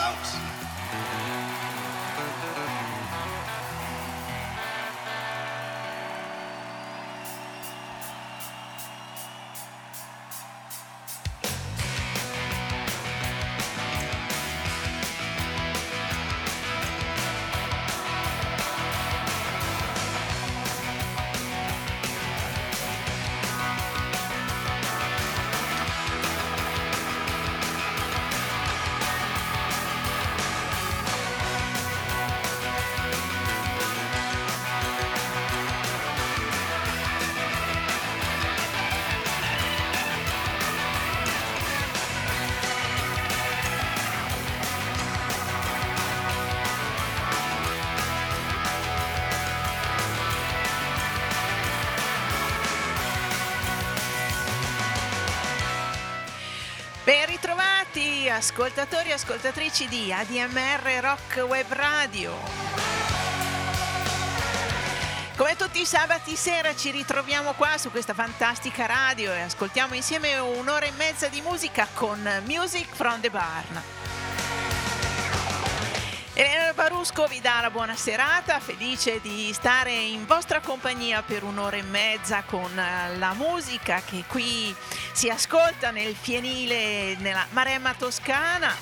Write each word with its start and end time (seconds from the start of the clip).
folks. 0.00 0.49
Ascoltatori 58.30 59.08
e 59.10 59.12
ascoltatrici 59.12 59.88
di 59.88 60.12
ADMR 60.12 61.00
Rock 61.00 61.44
Web 61.48 61.72
Radio. 61.72 62.32
Come 65.36 65.56
tutti 65.56 65.80
i 65.80 65.84
sabati 65.84 66.36
sera 66.36 66.74
ci 66.76 66.90
ritroviamo 66.90 67.54
qua 67.54 67.76
su 67.76 67.90
questa 67.90 68.14
fantastica 68.14 68.86
radio 68.86 69.32
e 69.32 69.40
ascoltiamo 69.40 69.94
insieme 69.94 70.38
un'ora 70.38 70.86
e 70.86 70.92
mezza 70.96 71.28
di 71.28 71.40
musica 71.40 71.88
con 71.92 72.20
Music 72.44 72.86
from 72.94 73.20
the 73.20 73.30
Barn. 73.30 73.82
Elena 76.34 76.72
Barusco 76.72 77.26
vi 77.26 77.40
dà 77.40 77.60
la 77.60 77.70
buona 77.70 77.96
serata, 77.96 78.60
felice 78.60 79.20
di 79.20 79.52
stare 79.52 79.92
in 79.92 80.24
vostra 80.24 80.60
compagnia 80.60 81.22
per 81.22 81.42
un'ora 81.42 81.76
e 81.76 81.82
mezza 81.82 82.44
con 82.46 82.70
la 82.74 83.34
musica 83.34 84.00
che 84.02 84.24
qui 84.26 84.74
si 85.20 85.28
ascolta 85.28 85.90
nel 85.90 86.14
fienile, 86.14 87.14
nella 87.18 87.44
Maremma 87.50 87.92
Toscana. 87.92 88.74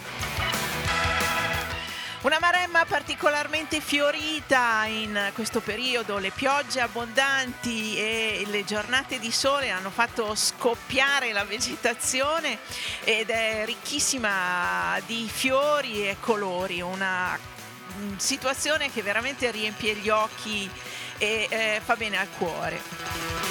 Una 2.20 2.38
Maremma 2.38 2.84
particolarmente 2.84 3.80
fiorita 3.80 4.84
in 4.86 5.32
questo 5.34 5.58
periodo, 5.58 6.18
le 6.18 6.30
piogge 6.30 6.78
abbondanti 6.78 7.98
e 7.98 8.44
le 8.46 8.64
giornate 8.64 9.18
di 9.18 9.32
sole 9.32 9.70
hanno 9.70 9.90
fatto 9.90 10.36
scoppiare 10.36 11.32
la 11.32 11.42
vegetazione 11.42 12.58
ed 13.02 13.30
è 13.30 13.64
ricchissima 13.64 14.96
di 15.06 15.28
fiori 15.28 16.08
e 16.08 16.18
colori, 16.20 16.80
una 16.80 17.36
mm, 17.36 18.14
situazione 18.16 18.92
che 18.92 19.02
veramente 19.02 19.50
riempie 19.50 19.96
gli 19.96 20.08
occhi 20.08 20.70
e 21.18 21.48
eh, 21.50 21.80
fa 21.84 21.96
bene 21.96 22.16
al 22.16 22.28
cuore 22.38 23.47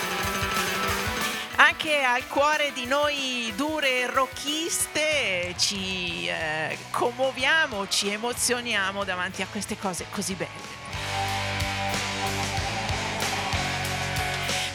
anche 1.57 2.03
al 2.03 2.27
cuore 2.27 2.71
di 2.73 2.85
noi 2.85 3.51
dure 3.55 4.05
rocchiste 4.07 5.55
ci 5.57 6.27
eh, 6.27 6.77
commuoviamo, 6.91 7.87
ci 7.87 8.09
emozioniamo 8.09 9.03
davanti 9.03 9.41
a 9.41 9.47
queste 9.49 9.77
cose 9.77 10.05
così 10.11 10.35
belle. 10.35 10.86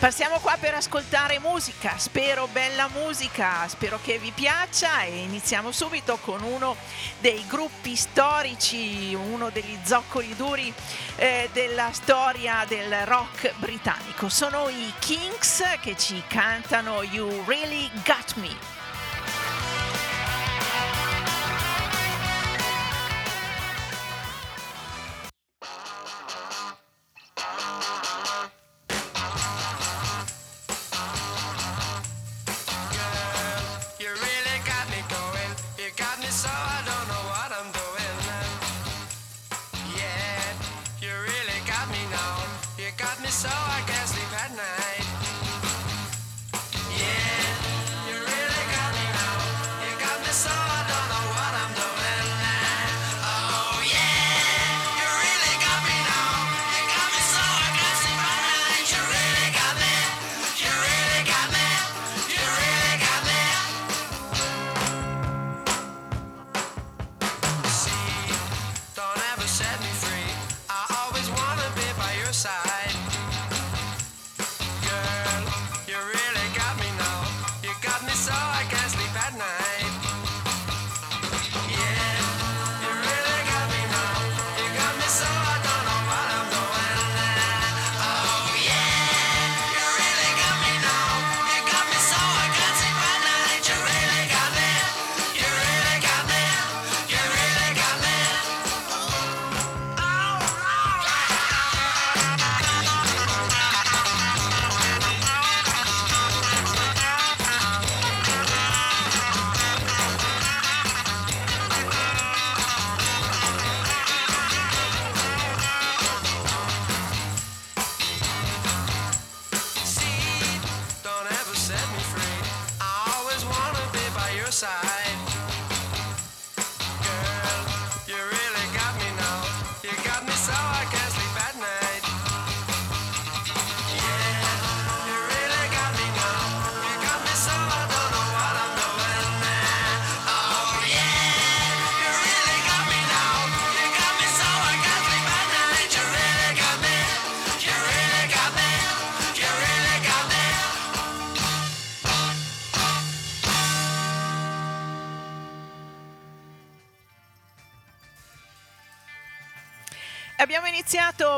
Passiamo 0.03 0.41
qua 0.41 0.57
per 0.59 0.75
ascoltare 0.75 1.39
musica, 1.39 1.97
spero 1.97 2.49
bella 2.49 2.89
musica, 2.89 3.69
spero 3.69 4.01
che 4.03 4.19
vi 4.19 4.33
piaccia 4.35 5.03
e 5.05 5.23
iniziamo 5.23 5.71
subito 5.71 6.17
con 6.17 6.43
uno 6.43 6.75
dei 7.21 7.45
gruppi 7.47 7.95
storici, 7.95 9.15
uno 9.15 9.51
degli 9.51 9.79
zoccoli 9.85 10.35
duri 10.35 10.75
eh, 11.15 11.49
della 11.53 11.93
storia 11.93 12.65
del 12.67 13.07
rock 13.07 13.55
britannico. 13.59 14.29
Sono 14.29 14.69
i 14.69 14.93
Kings 14.99 15.63
che 15.81 15.97
ci 15.97 16.21
cantano 16.27 17.05
You 17.05 17.45
Really 17.47 17.89
Got 18.05 18.35
Me. 18.39 18.82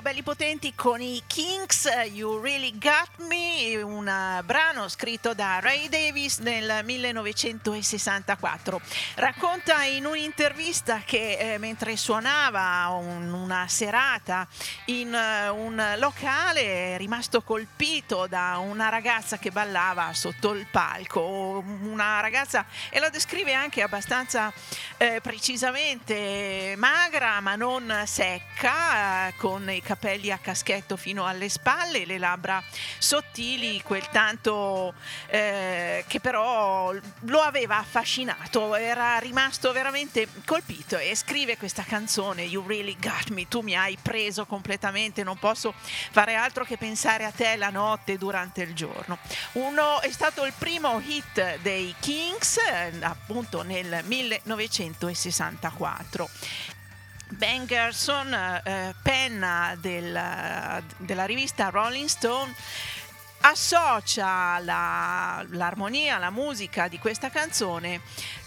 Belli 0.05 0.23
potenti 0.23 0.75
con 0.75 1.01
i 1.01 1.23
Kings, 1.27 1.89
You 2.13 2.39
Really 2.39 2.73
Got 2.79 3.27
Me, 3.27 3.81
un 3.81 4.07
eh, 4.07 4.43
brano 4.45 4.87
scritto 4.89 5.33
da 5.33 5.61
Ray 5.61 5.89
Davis 5.89 6.41
nel 6.41 6.85
1964. 6.85 8.83
Racconta 9.15 9.83
in 9.85 10.05
un'intervista 10.05 11.01
che 11.07 11.55
eh, 11.55 11.57
mentre 11.57 11.97
suonava 11.97 12.89
un, 12.91 13.33
una 13.55 13.69
serata 13.69 14.47
in 14.87 15.13
uh, 15.13 15.55
un 15.55 15.95
locale 15.99 16.95
è 16.95 16.97
rimasto 16.99 17.43
colpito 17.43 18.27
da 18.27 18.59
una 18.59 18.89
ragazza 18.89 19.39
che 19.39 19.53
ballava 19.53 20.13
sotto 20.13 20.53
il 20.53 20.67
palco, 20.67 21.63
una 21.83 22.21
ragazza 22.21 22.67
e 22.91 22.99
lo 22.99 23.09
descrive 23.11 23.55
anche 23.55 23.83
abbastanza 23.83 24.53
eh, 24.97 25.21
precisamente 25.23 26.75
magra 26.77 27.41
ma 27.41 27.55
non 27.55 28.03
secca 28.07 29.33
con 29.37 29.71
i 29.71 29.81
capelli 29.81 30.33
a 30.33 30.39
caschetto 30.39 30.97
fino 30.97 31.25
alle 31.25 31.49
spalle, 31.49 32.05
le 32.05 32.19
labbra 32.19 32.63
sottili, 32.99 33.81
quel 33.83 34.09
tanto 34.09 34.95
eh, 35.29 36.05
che 36.09 36.19
però 36.19 36.93
lo 36.93 37.41
aveva 37.41 37.79
affascinato, 37.79 38.75
era 38.75 39.19
rimasto 39.19 39.71
veramente 39.73 40.27
colpito 40.45 40.99
e 40.99 41.15
scrive 41.15 41.57
questa 41.57 41.85
canzone 41.85 42.43
You 42.43 42.67
Really 42.67 42.97
Got 42.99 43.31
Me, 43.31 43.44
tu 43.49 43.61
mi 43.61 43.77
hai 43.77 43.97
preso 44.01 44.47
completamente, 44.47 45.23
non 45.23 45.39
posso 45.39 45.73
fare 46.11 46.35
altro 46.35 46.65
che 46.65 46.77
pensare 46.77 47.25
a 47.25 47.31
te 47.31 47.55
la 47.57 47.71
notte 47.71 48.19
durante 48.19 48.63
il 48.63 48.75
giorno. 48.75 49.19
Uno 49.53 50.01
è 50.01 50.11
stato 50.11 50.45
il 50.45 50.53
primo 50.57 51.01
hit 51.05 51.61
dei 51.61 51.95
Kings 52.01 52.57
eh, 52.59 52.93
appunto 53.01 53.63
nel 53.63 54.03
1964 54.05 56.29
Ben 57.29 57.67
Gerson, 57.67 58.33
eh, 58.33 58.95
penna 59.03 59.77
del, 59.81 60.83
della 60.99 61.25
rivista 61.25 61.69
Rolling 61.69 62.07
Stone, 62.07 62.55
associa 63.41 64.59
la, 64.61 65.45
l'armonia, 65.51 66.19
la 66.19 66.31
musica 66.31 66.89
di 66.89 66.99
questa 66.99 67.31
canzone 67.31 68.01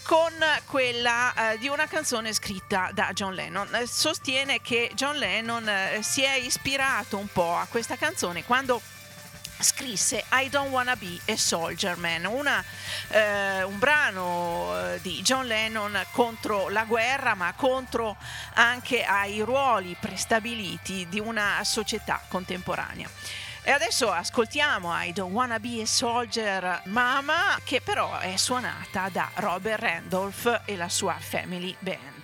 con 0.08 0.32
quella 0.68 1.52
eh, 1.52 1.58
di 1.58 1.68
una 1.68 1.86
canzone 1.86 2.32
scritta 2.32 2.92
da 2.94 3.12
John 3.12 3.34
Lennon. 3.34 3.76
Eh, 3.76 3.86
sostiene 3.88 4.62
che 4.62 4.90
John 4.96 5.18
Lennon 5.18 5.68
eh, 5.68 6.00
si 6.02 6.22
è 6.22 6.36
ispirato 6.36 7.18
un 7.18 7.28
po' 7.28 7.58
a 7.58 7.68
questa 7.70 7.98
canzone 7.98 8.46
quando 8.46 8.82
scrisse 9.60 10.24
I 10.32 10.48
Don't 10.48 10.70
Wanna 10.70 10.96
Be 10.96 11.20
a 11.26 11.36
Soldier 11.36 11.98
Man, 11.98 12.24
una, 12.24 12.64
eh, 13.10 13.64
un 13.64 13.78
brano 13.80 14.94
eh, 14.94 15.02
di 15.02 15.22
John 15.24 15.46
Lennon 15.46 16.02
contro 16.12 16.70
la 16.70 16.86
guerra, 16.86 17.36
ma 17.36 17.54
contro 17.58 18.16
anche 18.54 19.04
ai 19.04 19.42
ruoli 19.42 19.98
prestabiliti 20.00 21.08
di 21.10 21.20
una 21.20 21.62
società 21.66 22.22
contemporanea. 22.30 23.10
E 23.68 23.72
adesso 23.72 24.10
ascoltiamo 24.10 24.94
I 24.94 25.12
Don't 25.12 25.34
Wanna 25.34 25.60
Be 25.60 25.82
a 25.82 25.86
Soldier 25.86 26.84
Mama, 26.86 27.60
che 27.66 27.82
però 27.82 28.18
è 28.18 28.38
suonata 28.38 29.10
da 29.12 29.30
Robert 29.34 29.82
Randolph 29.82 30.62
e 30.64 30.78
la 30.78 30.88
sua 30.88 31.18
Family 31.20 31.76
Band. 31.80 32.17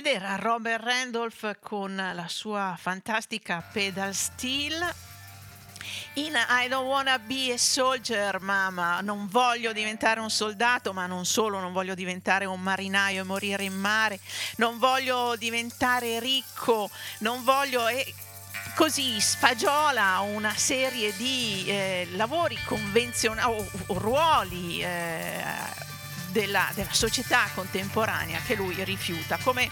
Ed 0.00 0.06
era 0.06 0.36
Robert 0.36 0.82
Randolph 0.82 1.58
con 1.60 1.94
la 1.94 2.26
sua 2.26 2.74
fantastica 2.80 3.62
pedal 3.70 4.14
steel. 4.14 4.94
In 6.14 6.32
I 6.34 6.68
don't 6.68 6.86
wanna 6.86 7.18
be 7.18 7.52
a 7.52 7.58
soldier, 7.58 8.40
mamma, 8.40 9.02
non 9.02 9.28
voglio 9.28 9.74
diventare 9.74 10.20
un 10.20 10.30
soldato, 10.30 10.94
ma 10.94 11.04
non 11.04 11.26
solo, 11.26 11.60
non 11.60 11.74
voglio 11.74 11.94
diventare 11.94 12.46
un 12.46 12.62
marinaio 12.62 13.20
e 13.20 13.24
morire 13.24 13.64
in 13.64 13.74
mare, 13.74 14.18
non 14.56 14.78
voglio 14.78 15.36
diventare 15.36 16.18
ricco, 16.18 16.88
non 17.18 17.44
voglio... 17.44 17.86
E 17.86 18.14
così 18.74 19.20
sfagiola 19.20 20.20
una 20.20 20.54
serie 20.56 21.14
di 21.14 21.64
eh, 21.66 22.08
lavori 22.12 22.58
convenzionali 22.64 23.52
o, 23.52 23.70
o 23.88 23.98
ruoli 23.98 24.82
eh, 24.82 25.88
della, 26.30 26.68
della, 26.74 26.92
società 26.92 27.48
contemporanea 27.54 28.40
che 28.46 28.54
lui 28.54 28.82
rifiuta, 28.84 29.38
come 29.42 29.68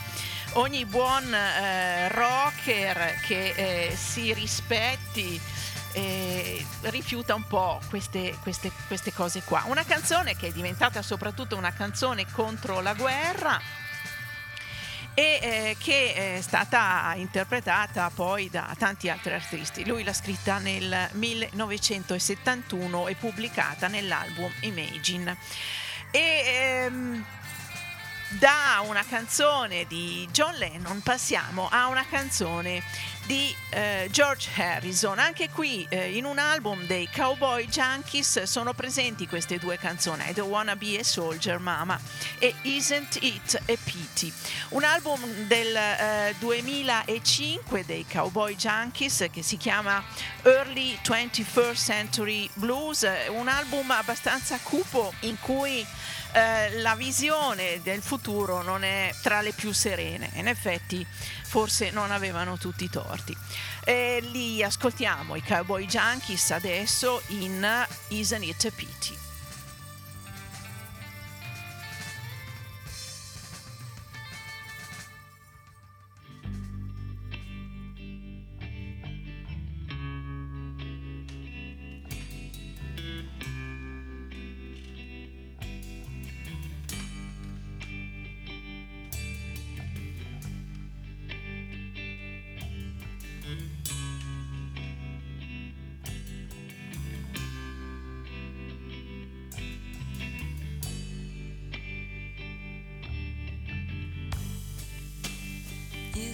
ogni 0.55 0.85
buon 0.85 1.33
eh, 1.33 2.09
rocker 2.09 3.21
che 3.27 3.51
eh, 3.57 3.97
si 3.97 4.33
rispetti 4.33 5.41
eh, 5.93 6.65
rifiuta 6.83 7.35
un 7.35 7.47
po' 7.47 7.81
queste, 7.89 8.37
queste, 8.43 8.71
queste 8.87 9.13
cose 9.13 9.43
qua. 9.43 9.65
Una 9.67 9.85
canzone 9.85 10.37
che 10.37 10.49
è 10.49 10.53
diventata 10.53 11.03
soprattutto 11.03 11.57
una 11.57 11.73
canzone 11.73 12.27
contro 12.31 12.81
la 12.81 12.95
guerra 12.95 13.61
e 15.15 15.39
eh, 15.43 15.77
che 15.81 16.37
è 16.37 16.41
stata 16.41 17.13
interpretata 17.17 18.09
poi 18.15 18.49
da 18.49 18.73
tanti 18.79 19.09
altri 19.09 19.35
artisti. 19.35 19.85
Lui 19.85 20.05
l'ha 20.05 20.13
scritta 20.13 20.59
nel 20.59 21.09
1971 21.13 23.09
e 23.09 23.15
pubblicata 23.17 23.89
nell'album 23.89 24.53
Imagine. 24.61 25.37
E, 26.11 26.43
ehm, 26.45 27.25
da 28.39 28.83
una 28.87 29.05
canzone 29.09 29.87
di 29.87 30.29
John 30.31 30.55
Lennon 30.55 31.01
passiamo 31.01 31.67
a 31.71 31.87
una 31.87 32.05
canzone 32.07 32.83
di 33.29 33.55
eh, 33.71 34.09
George 34.11 34.51
Harrison. 34.57 35.19
Anche 35.19 35.51
qui 35.51 35.87
eh, 35.91 36.17
in 36.17 36.25
un 36.25 36.39
album 36.39 36.87
dei 36.87 37.09
Cowboy 37.15 37.67
Junkies 37.67 38.43
sono 38.45 38.73
presenti 38.73 39.27
queste 39.27 39.59
due 39.59 39.77
canzoni, 39.77 40.25
I 40.29 40.33
Don't 40.33 40.51
Wanna 40.51 40.77
Be 40.77 40.99
a 40.99 41.05
Soldier 41.05 41.59
Mama 41.59 42.01
e 42.39 42.55
Isn't 42.63 43.19
It 43.23 43.55
a 43.55 43.75
Pity. 43.83 44.33
Un 44.71 44.85
album 44.85 45.21
del 45.47 45.77
eh, 45.77 46.35
2005 46.39 47.85
dei 47.85 48.07
Cowboy 48.11 48.57
Junkies 48.57 49.27
che 49.31 49.43
si 49.43 49.59
chiama 49.59 50.03
Early 50.43 50.99
21st 51.03 51.85
Century 51.85 52.49
Blues, 52.55 53.07
un 53.29 53.49
album 53.49 53.91
abbastanza 53.91 54.59
cupo 54.63 55.13
in 55.21 55.39
cui 55.41 55.87
eh, 56.33 56.79
la 56.81 56.95
visione 56.95 57.81
del 57.83 58.03
futuro 58.03 58.63
non 58.63 58.85
è 58.85 59.13
tra 59.23 59.41
le 59.41 59.53
più 59.53 59.73
serene. 59.73 60.31
In 60.35 60.49
effetti 60.49 61.07
forse 61.45 61.91
non 61.91 62.11
avevano 62.11 62.59
tutti 62.59 62.85
i 62.85 62.91
torti. 62.91 63.37
E 63.85 64.21
li 64.21 64.63
ascoltiamo, 64.63 65.35
i 65.35 65.43
Cowboy 65.43 65.87
Junkies, 65.87 66.51
adesso 66.51 67.23
in 67.29 67.67
Isn't 68.09 68.45
It 68.45 68.65
a 68.67 68.71
Pity. 68.75 69.28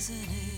Isn't 0.05 0.54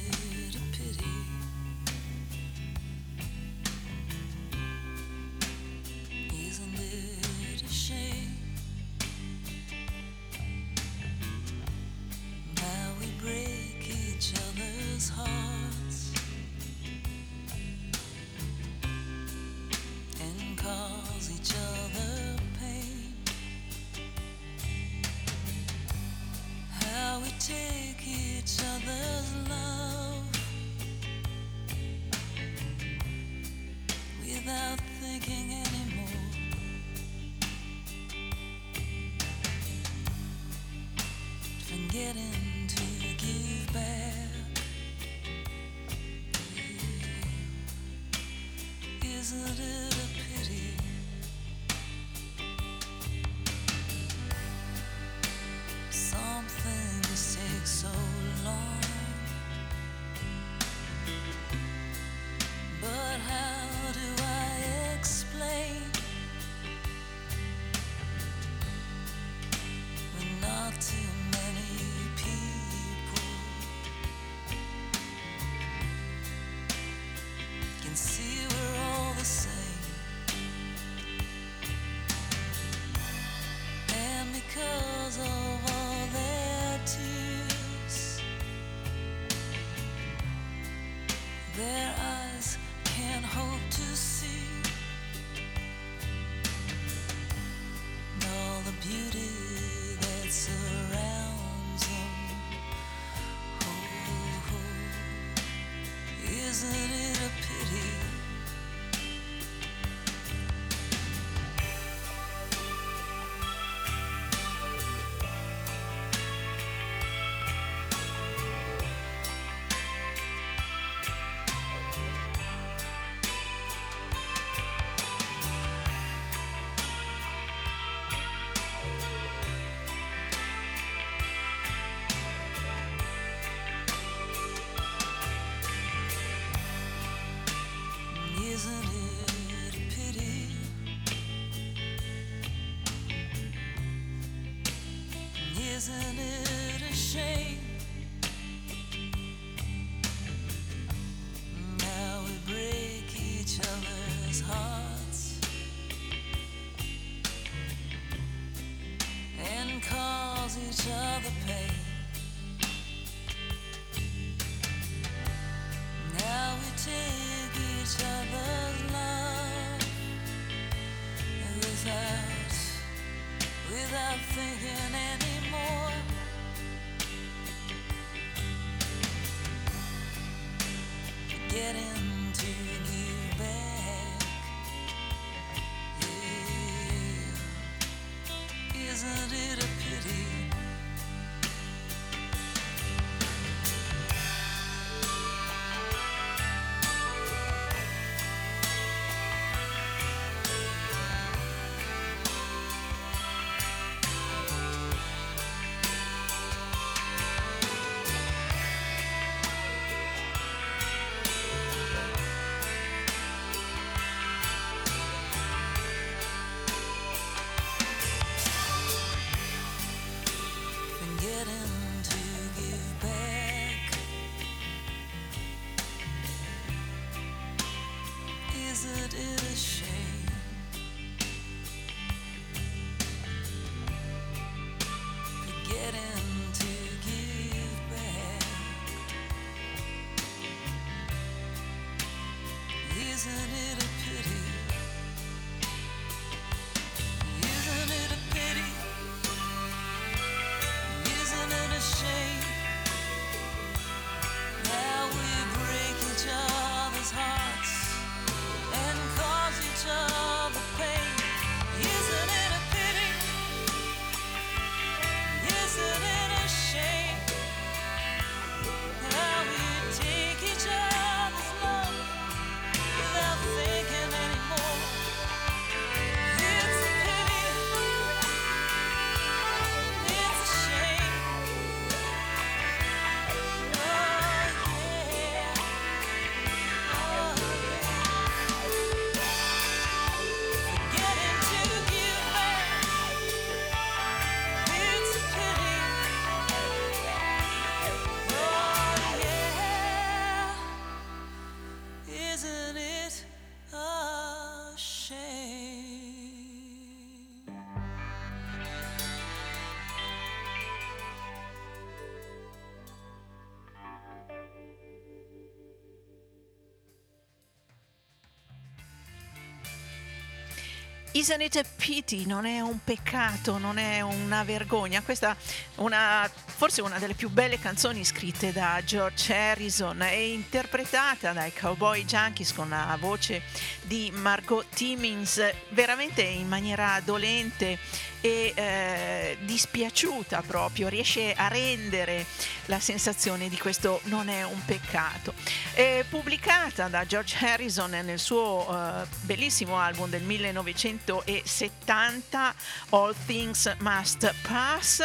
Isn't 321.17 321.41
it 321.41 321.57
a 321.57 321.65
pity? 321.76 322.26
Non 322.26 322.45
è 322.45 322.61
un 322.61 322.79
peccato, 322.85 323.57
non 323.57 323.79
è 323.79 324.02
una 324.02 324.45
vergogna. 324.45 325.00
Questa 325.00 325.33
è 325.33 325.37
una, 325.76 326.31
forse 326.45 326.83
una 326.83 326.99
delle 326.99 327.15
più 327.15 327.31
belle 327.31 327.59
canzoni 327.59 328.05
scritte 328.05 328.52
da 328.52 328.83
George 328.85 329.35
Harrison 329.35 330.02
e 330.02 330.33
interpretata 330.33 331.33
dai 331.33 331.55
Cowboy 331.55 332.05
Junkies 332.05 332.52
con 332.52 332.69
la 332.69 332.99
voce 333.00 333.41
di 333.85 334.13
Margot 334.15 334.67
Timmins, 334.69 335.41
veramente 335.71 336.21
in 336.21 336.49
maniera 336.49 337.00
dolente 337.02 337.79
e 338.26 338.52
eh, 338.56 339.39
dispiaciuta 339.43 340.43
proprio, 340.45 340.89
riesce 340.89 341.32
a 341.32 341.47
rendere 341.47 342.26
la 342.65 342.80
sensazione 342.80 343.49
di 343.49 343.56
questo 343.56 344.00
non 344.04 344.28
è 344.28 344.45
un 344.45 344.65
peccato. 344.65 345.32
È 345.73 346.04
pubblicata 346.08 346.89
da 346.89 347.06
George 347.06 347.36
Harrison 347.39 347.91
nel 347.91 348.19
suo 348.19 348.67
eh, 348.69 349.04
bellissimo 349.21 349.78
album 349.78 350.10
del 350.10 350.23
1970, 350.23 352.54
All 352.91 353.15
Things 353.26 353.73
Must 353.78 354.34
Pass, 354.43 355.04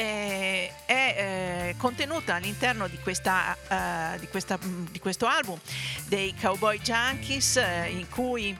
eh, 0.00 0.72
è 0.86 1.14
eh, 1.16 1.74
contenuta 1.76 2.34
all'interno 2.36 2.88
di, 2.88 2.98
questa, 2.98 3.56
eh, 3.68 4.18
di, 4.18 4.28
questa, 4.28 4.58
di 4.62 4.98
questo 4.98 5.26
album 5.26 5.58
dei 6.06 6.34
Cowboy 6.40 6.78
Junkies 6.80 7.56
eh, 7.56 7.88
in 7.90 8.08
cui 8.08 8.56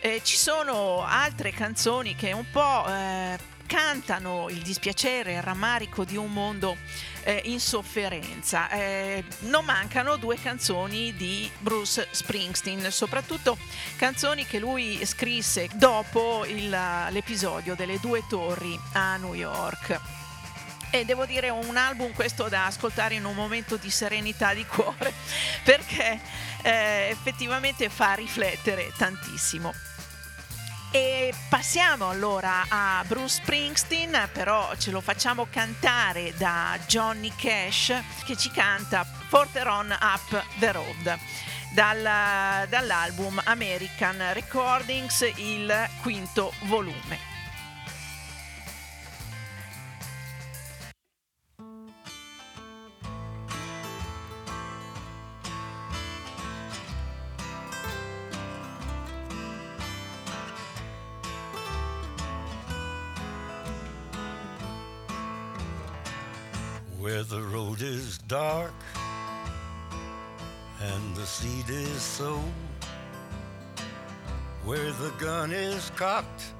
eh, 0.00 0.20
ci 0.22 0.36
sono 0.36 1.04
altre 1.04 1.50
canzoni 1.50 2.14
che 2.14 2.32
un 2.32 2.48
po' 2.50 2.86
eh, 2.86 3.38
cantano 3.66 4.48
il 4.50 4.62
dispiacere 4.62 5.34
il 5.34 5.42
rammarico 5.42 6.04
di 6.04 6.16
un 6.16 6.32
mondo 6.32 6.76
eh, 7.24 7.40
in 7.46 7.58
sofferenza. 7.58 8.68
Eh, 8.70 9.24
non 9.40 9.64
mancano 9.64 10.16
due 10.16 10.38
canzoni 10.40 11.14
di 11.16 11.50
Bruce 11.58 12.06
Springsteen, 12.10 12.92
soprattutto 12.92 13.56
canzoni 13.96 14.46
che 14.46 14.58
lui 14.60 15.04
scrisse 15.04 15.68
dopo 15.74 16.44
il- 16.44 17.08
l'episodio 17.10 17.74
delle 17.74 17.98
due 17.98 18.22
torri 18.28 18.78
a 18.92 19.16
New 19.16 19.34
York. 19.34 20.23
E 20.94 21.04
devo 21.04 21.26
dire 21.26 21.48
un 21.48 21.76
album 21.76 22.12
questo 22.12 22.48
da 22.48 22.66
ascoltare 22.66 23.16
in 23.16 23.24
un 23.24 23.34
momento 23.34 23.74
di 23.74 23.90
serenità 23.90 24.54
di 24.54 24.64
cuore 24.64 25.12
perché 25.64 26.20
eh, 26.62 27.08
effettivamente 27.10 27.88
fa 27.88 28.12
riflettere 28.14 28.92
tantissimo. 28.96 29.74
E 30.92 31.34
passiamo 31.48 32.10
allora 32.10 32.66
a 32.68 33.02
Bruce 33.08 33.40
Springsteen, 33.42 34.28
però 34.32 34.72
ce 34.76 34.92
lo 34.92 35.00
facciamo 35.00 35.48
cantare 35.50 36.32
da 36.36 36.78
Johnny 36.86 37.32
Cash 37.34 37.92
che 38.24 38.36
ci 38.36 38.52
canta 38.52 39.04
Porter 39.28 39.66
on 39.66 39.90
Up 40.00 40.44
the 40.60 40.70
Road 40.70 41.18
dal- 41.72 42.68
dall'album 42.68 43.40
American 43.46 44.32
Recordings, 44.32 45.28
il 45.38 45.88
quinto 46.02 46.52
volume. 46.66 47.33
Where 67.04 67.22
the 67.22 67.42
road 67.42 67.82
is 67.82 68.16
dark 68.28 68.72
and 70.80 71.14
the 71.14 71.26
seed 71.26 71.68
is 71.68 72.00
sown, 72.00 72.50
where 74.64 74.90
the 74.92 75.12
gun 75.18 75.52
is 75.52 75.90
cocked 75.96 76.54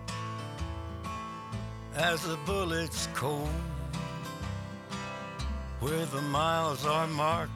as 1.97 2.21
the 2.25 2.37
bullet's 2.45 3.09
cold, 3.15 3.49
where 5.81 6.05
the 6.05 6.21
miles 6.21 6.85
are 6.85 7.07
marked 7.07 7.51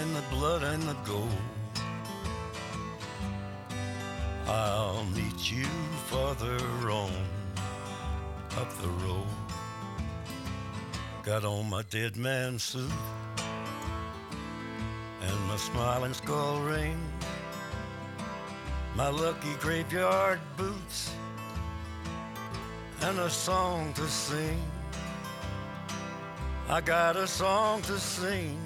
in 0.00 0.14
the 0.14 0.22
blood 0.30 0.62
and 0.62 0.84
the 0.84 0.96
gold. 1.04 1.28
I'll 4.46 5.04
meet 5.16 5.50
you 5.50 5.66
farther 6.06 6.60
on 6.88 7.10
up 8.56 8.72
the 8.80 8.88
road. 9.04 9.43
Got 11.24 11.46
on 11.46 11.70
my 11.70 11.80
dead 11.88 12.18
man 12.18 12.58
suit 12.58 12.92
and 15.22 15.40
my 15.48 15.56
smiling 15.56 16.12
skull 16.12 16.60
ring, 16.60 17.00
my 18.94 19.08
lucky 19.08 19.54
graveyard 19.58 20.38
boots, 20.58 21.10
and 23.00 23.18
a 23.20 23.30
song 23.30 23.94
to 23.94 24.06
sing. 24.06 24.62
I 26.68 26.82
got 26.82 27.16
a 27.16 27.26
song 27.26 27.80
to 27.82 27.98
sing. 27.98 28.60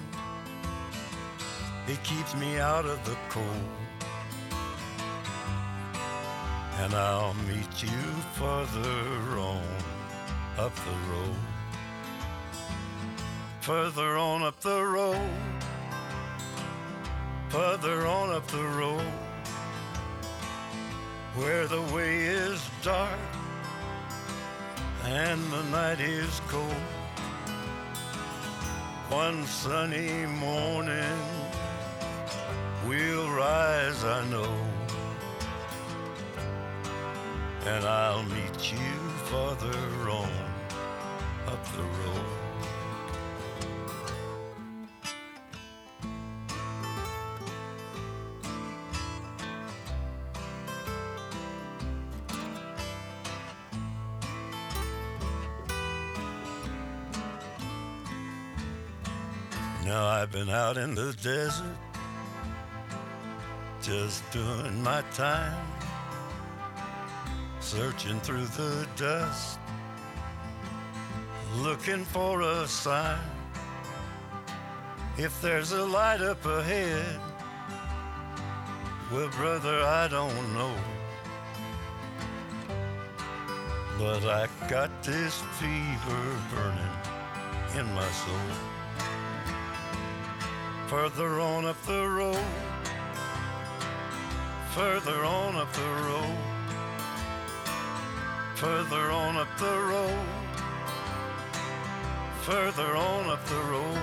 It 1.87 2.03
keeps 2.03 2.35
me 2.35 2.59
out 2.59 2.83
of 2.83 2.99
the 3.05 3.15
cold. 3.29 3.69
And 6.79 6.93
I'll 6.93 7.35
meet 7.47 7.81
you 7.81 8.01
further 8.33 9.39
on 9.39 9.63
up 10.57 10.75
the 10.75 11.09
road. 11.09 11.58
Further 13.61 14.17
on 14.17 14.41
up 14.43 14.59
the 14.61 14.83
road. 14.83 15.29
Further 17.49 18.07
on 18.07 18.31
up 18.31 18.47
the 18.47 18.63
road. 18.63 19.11
Where 21.35 21.67
the 21.67 21.81
way 21.93 22.19
is 22.19 22.61
dark 22.81 23.19
and 25.05 25.41
the 25.51 25.63
night 25.63 25.99
is 25.99 26.41
cold. 26.47 26.73
One 29.09 29.45
sunny 29.45 30.25
morning 30.25 31.19
we'll 32.87 33.29
rise, 33.29 34.03
I 34.03 34.25
know, 34.29 34.55
and 37.65 37.85
I'll 37.85 38.23
meet 38.23 38.71
you 38.71 38.99
farther 39.25 40.09
on 40.09 40.31
up 41.47 41.65
the 41.73 41.83
road. 41.83 42.38
Out 60.69 60.77
in 60.77 60.93
the 60.93 61.13
desert 61.23 61.77
just 63.81 64.29
doing 64.31 64.83
my 64.83 65.01
time, 65.13 65.65
searching 67.59 68.19
through 68.19 68.45
the 68.45 68.87
dust, 68.95 69.57
looking 71.55 72.05
for 72.05 72.41
a 72.41 72.67
sign. 72.67 73.17
If 75.17 75.41
there's 75.41 75.71
a 75.71 75.83
light 75.83 76.21
up 76.21 76.45
ahead, 76.45 77.19
well, 79.11 79.29
brother, 79.29 79.81
I 79.81 80.07
don't 80.07 80.53
know. 80.53 80.75
But 83.97 84.23
I 84.25 84.47
got 84.69 84.91
this 85.01 85.41
fever 85.57 86.23
burning 86.53 86.95
in 87.75 87.91
my 87.95 88.09
soul. 88.11 88.68
Further 90.89 91.39
on 91.39 91.65
up 91.65 91.79
the 91.83 92.03
road, 92.03 92.45
further 94.71 95.23
on 95.23 95.55
up 95.55 95.71
the 95.71 95.81
road, 95.81 96.37
further 98.55 99.11
on 99.11 99.37
up 99.37 99.55
the 99.59 99.65
road, 99.65 100.25
further 102.41 102.95
on 102.97 103.29
up 103.29 103.45
the 103.45 103.61
road. 103.69 104.01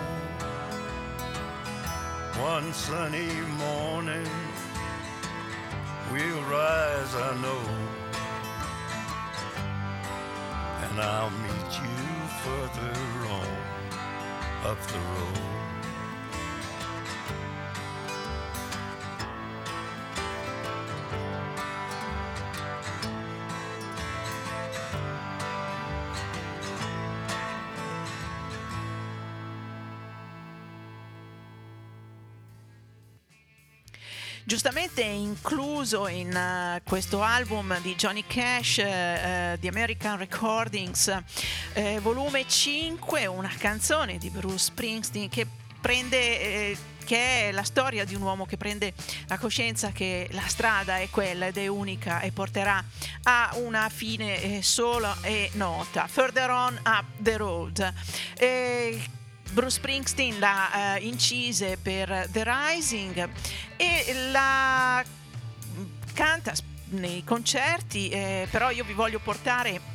One 2.40 2.72
sunny 2.72 3.34
morning, 3.58 4.30
we'll 6.12 6.42
rise, 6.44 7.14
I 7.16 7.34
know, 7.42 7.62
and 10.84 11.00
I'll 11.00 11.30
meet 11.30 11.80
you 11.82 12.06
further 12.44 12.94
on 13.28 14.70
up 14.70 14.80
the 14.86 15.00
road. 15.00 15.65
Giustamente 34.66 35.02
incluso 35.02 36.08
in 36.08 36.34
eh, 36.34 36.82
questo 36.84 37.22
album 37.22 37.80
di 37.82 37.94
Johnny 37.94 38.24
Cash, 38.26 38.78
eh, 38.78 39.56
The 39.60 39.68
American 39.68 40.18
Recordings, 40.18 41.16
eh, 41.74 42.00
volume 42.00 42.48
5, 42.48 43.26
una 43.26 43.52
canzone 43.56 44.18
di 44.18 44.28
Bruce 44.28 44.58
Springsteen 44.58 45.28
che 45.28 45.46
prende 45.80 46.76
che 47.04 47.48
è 47.48 47.52
la 47.52 47.62
storia 47.62 48.04
di 48.04 48.16
un 48.16 48.22
uomo 48.22 48.44
che 48.44 48.56
prende 48.56 48.92
la 49.28 49.38
coscienza 49.38 49.92
che 49.92 50.26
la 50.32 50.48
strada 50.48 50.98
è 50.98 51.08
quella 51.10 51.46
ed 51.46 51.58
è 51.58 51.68
unica 51.68 52.18
e 52.18 52.32
porterà 52.32 52.82
a 53.22 53.52
una 53.58 53.88
fine 53.88 54.62
sola 54.62 55.16
e 55.20 55.48
nota. 55.52 56.08
Further 56.08 56.50
on 56.50 56.76
up 56.84 57.04
the 57.20 57.36
road. 57.36 57.94
Eh, 58.36 59.00
Bruce 59.52 59.76
Springsteen 59.76 60.38
l'ha 60.38 60.96
eh, 60.96 61.06
incise 61.06 61.78
per 61.80 62.28
The 62.30 62.44
Rising 62.44 63.28
e 63.76 64.30
la 64.30 65.04
canta 66.12 66.52
nei 66.90 67.24
concerti, 67.24 68.08
eh, 68.08 68.48
però 68.50 68.70
io 68.70 68.84
vi 68.84 68.92
voglio 68.92 69.18
portare 69.18 69.94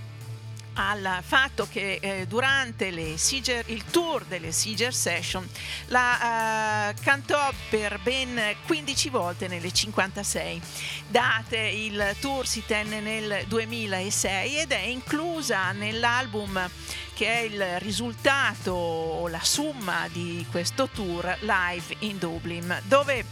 al 0.73 1.19
fatto 1.21 1.67
che 1.69 1.99
eh, 2.01 2.25
durante 2.27 2.91
le 2.91 3.17
Seeger- 3.17 3.69
il 3.69 3.83
tour 3.85 4.23
delle 4.25 4.51
Seeger 4.51 4.93
Session 4.93 5.47
la 5.87 6.89
eh, 6.89 6.93
cantò 7.01 7.51
per 7.69 7.99
ben 8.01 8.39
15 8.65 9.09
volte 9.09 9.47
nelle 9.47 9.71
56 9.71 10.61
date. 11.07 11.57
Il 11.57 12.15
tour 12.19 12.47
si 12.47 12.63
tenne 12.65 12.99
nel 12.99 13.45
2006 13.47 14.59
ed 14.59 14.71
è 14.71 14.79
inclusa 14.79 15.71
nell'album 15.71 16.69
che 17.13 17.27
è 17.27 17.39
il 17.41 17.79
risultato 17.79 18.71
o 18.71 19.27
la 19.27 19.43
somma 19.43 20.07
di 20.11 20.45
questo 20.49 20.87
tour 20.87 21.37
live 21.41 21.95
in 21.99 22.17
Dublin, 22.17 22.81
dove 22.85 23.23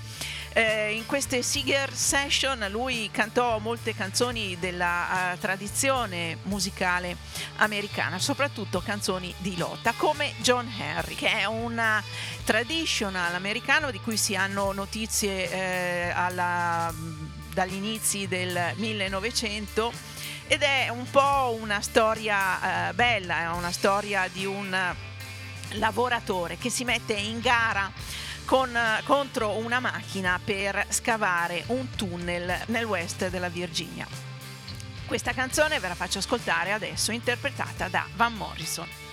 eh, 0.53 0.93
in 0.93 1.05
queste 1.05 1.41
Seeger 1.43 1.93
Session 1.93 2.65
lui 2.69 3.09
cantò 3.11 3.59
molte 3.59 3.93
canzoni 3.93 4.57
della 4.59 5.33
eh, 5.33 5.39
tradizione 5.39 6.37
musicale 6.43 7.17
americana, 7.57 8.19
soprattutto 8.19 8.81
canzoni 8.81 9.33
di 9.37 9.57
lotta, 9.57 9.93
come 9.95 10.33
John 10.41 10.71
Henry, 10.77 11.15
che 11.15 11.39
è 11.39 11.45
un 11.45 11.81
traditional 12.43 13.33
americano 13.35 13.91
di 13.91 13.99
cui 13.99 14.17
si 14.17 14.35
hanno 14.35 14.71
notizie 14.71 15.51
eh, 15.51 16.11
alla- 16.13 16.93
dagli 17.53 17.75
inizi 17.75 18.27
del 18.27 18.73
1900 18.75 19.91
ed 20.47 20.61
è 20.61 20.89
un 20.89 21.09
po' 21.09 21.57
una 21.59 21.81
storia 21.81 22.89
eh, 22.89 22.93
bella, 22.93 23.41
è 23.41 23.49
una 23.49 23.71
storia 23.71 24.27
di 24.31 24.45
un 24.45 24.95
lavoratore 25.73 26.57
che 26.57 26.69
si 26.69 26.83
mette 26.83 27.13
in 27.13 27.39
gara 27.39 27.91
con, 28.49 28.75
contro 29.03 29.59
una 29.59 29.79
macchina 29.79 30.39
per 30.43 30.87
scavare 30.89 31.65
un 31.67 31.91
tunnel 31.91 32.63
nel 32.65 32.83
west 32.83 33.29
della 33.29 33.47
Virginia. 33.47 34.07
Questa 35.05 35.33
canzone 35.33 35.79
ve 35.79 35.87
la 35.87 35.93
faccio 35.93 36.17
ascoltare 36.17 36.71
adesso, 36.71 37.11
interpretata 37.11 37.89
da 37.89 38.07
Van 38.15 38.33
Morrison. 38.33 39.08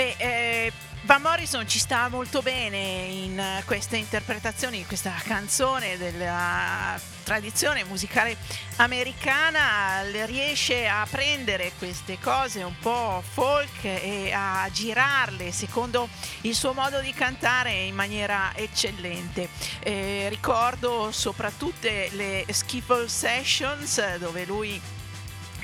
Beh, 0.00 0.14
eh, 0.16 0.72
Van 1.02 1.20
Morrison 1.20 1.68
ci 1.68 1.78
sta 1.78 2.08
molto 2.08 2.40
bene 2.40 2.78
in 2.78 3.62
queste 3.66 3.98
interpretazioni, 3.98 4.78
in 4.78 4.86
questa 4.86 5.12
canzone 5.22 5.98
della 5.98 6.98
tradizione 7.22 7.84
musicale 7.84 8.38
americana, 8.76 10.00
riesce 10.24 10.88
a 10.88 11.06
prendere 11.10 11.72
queste 11.76 12.18
cose 12.18 12.62
un 12.62 12.78
po' 12.80 13.22
folk 13.30 13.84
e 13.84 14.32
a 14.32 14.66
girarle 14.72 15.52
secondo 15.52 16.08
il 16.42 16.54
suo 16.54 16.72
modo 16.72 17.00
di 17.00 17.12
cantare 17.12 17.72
in 17.72 17.94
maniera 17.94 18.52
eccellente. 18.54 19.50
Eh, 19.80 20.28
ricordo 20.30 21.12
soprattutto 21.12 21.88
le 22.12 22.46
Skiffle 22.48 23.06
Sessions 23.06 24.16
dove 24.16 24.46
lui 24.46 24.80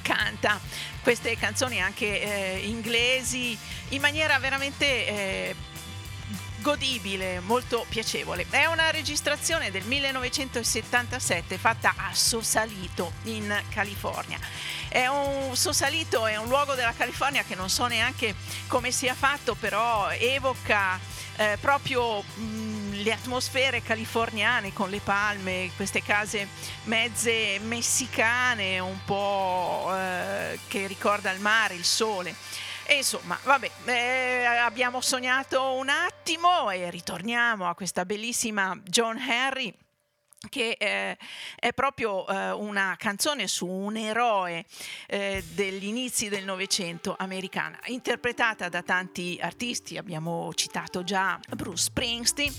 canta 0.02 0.60
queste 1.02 1.36
canzoni 1.36 1.80
anche 1.80 2.20
eh, 2.20 2.66
inglesi 2.66 3.58
in 3.90 4.00
maniera 4.00 4.38
veramente 4.38 5.06
eh, 5.06 5.54
godibile, 6.66 7.38
molto 7.40 7.86
piacevole. 7.88 8.46
È 8.50 8.66
una 8.66 8.90
registrazione 8.90 9.70
del 9.70 9.84
1977 9.84 11.58
fatta 11.58 11.94
a 11.96 12.12
Sosalito 12.12 13.12
in 13.24 13.56
California. 13.68 14.38
È 14.88 15.06
un 15.06 15.54
Sosalito 15.54 16.26
è 16.26 16.36
un 16.36 16.48
luogo 16.48 16.74
della 16.74 16.94
California 16.96 17.44
che 17.44 17.54
non 17.54 17.70
so 17.70 17.86
neanche 17.86 18.34
come 18.66 18.90
sia 18.90 19.14
fatto, 19.14 19.54
però 19.54 20.10
evoca 20.10 20.98
eh, 21.36 21.56
proprio 21.60 22.22
mh, 22.22 23.02
le 23.02 23.12
atmosfere 23.12 23.82
californiane 23.82 24.72
con 24.72 24.90
le 24.90 25.00
palme, 25.00 25.70
queste 25.76 26.02
case 26.02 26.48
mezze 26.84 27.60
messicane, 27.60 28.80
un 28.80 29.04
po' 29.04 29.88
eh, 29.94 30.58
che 30.66 30.88
ricorda 30.88 31.30
il 31.30 31.40
mare, 31.40 31.74
il 31.74 31.84
sole. 31.84 32.34
E 32.88 32.98
insomma, 32.98 33.36
vabbè, 33.42 33.70
eh, 33.86 34.44
abbiamo 34.44 35.00
sognato 35.00 35.72
un 35.72 35.88
attimo 35.88 36.70
e 36.70 36.88
ritorniamo 36.88 37.68
a 37.68 37.74
questa 37.74 38.04
bellissima 38.04 38.78
John 38.84 39.18
Henry 39.18 39.74
che 40.48 40.76
eh, 40.78 41.16
è 41.56 41.72
proprio 41.72 42.26
eh, 42.28 42.52
una 42.52 42.94
canzone 42.96 43.48
su 43.48 43.66
un 43.66 43.96
eroe 43.96 44.64
eh, 45.08 45.42
degli 45.52 45.86
inizi 45.86 46.28
del 46.28 46.44
Novecento 46.44 47.16
americana, 47.18 47.78
interpretata 47.86 48.68
da 48.68 48.82
tanti 48.82 49.36
artisti, 49.40 49.96
abbiamo 49.96 50.52
citato 50.54 51.02
già 51.02 51.40
Bruce 51.56 51.84
Springsteen, 51.84 52.54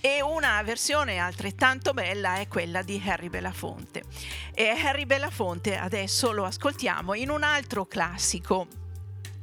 e 0.00 0.22
una 0.22 0.62
versione 0.62 1.18
altrettanto 1.18 1.92
bella 1.92 2.36
è 2.36 2.46
quella 2.46 2.82
di 2.82 3.02
Harry 3.04 3.28
Belafonte. 3.28 4.04
E 4.54 4.68
Harry 4.68 5.06
Belafonte 5.06 5.76
adesso 5.76 6.30
lo 6.30 6.44
ascoltiamo 6.44 7.14
in 7.14 7.30
un 7.30 7.42
altro 7.42 7.86
classico 7.86 8.81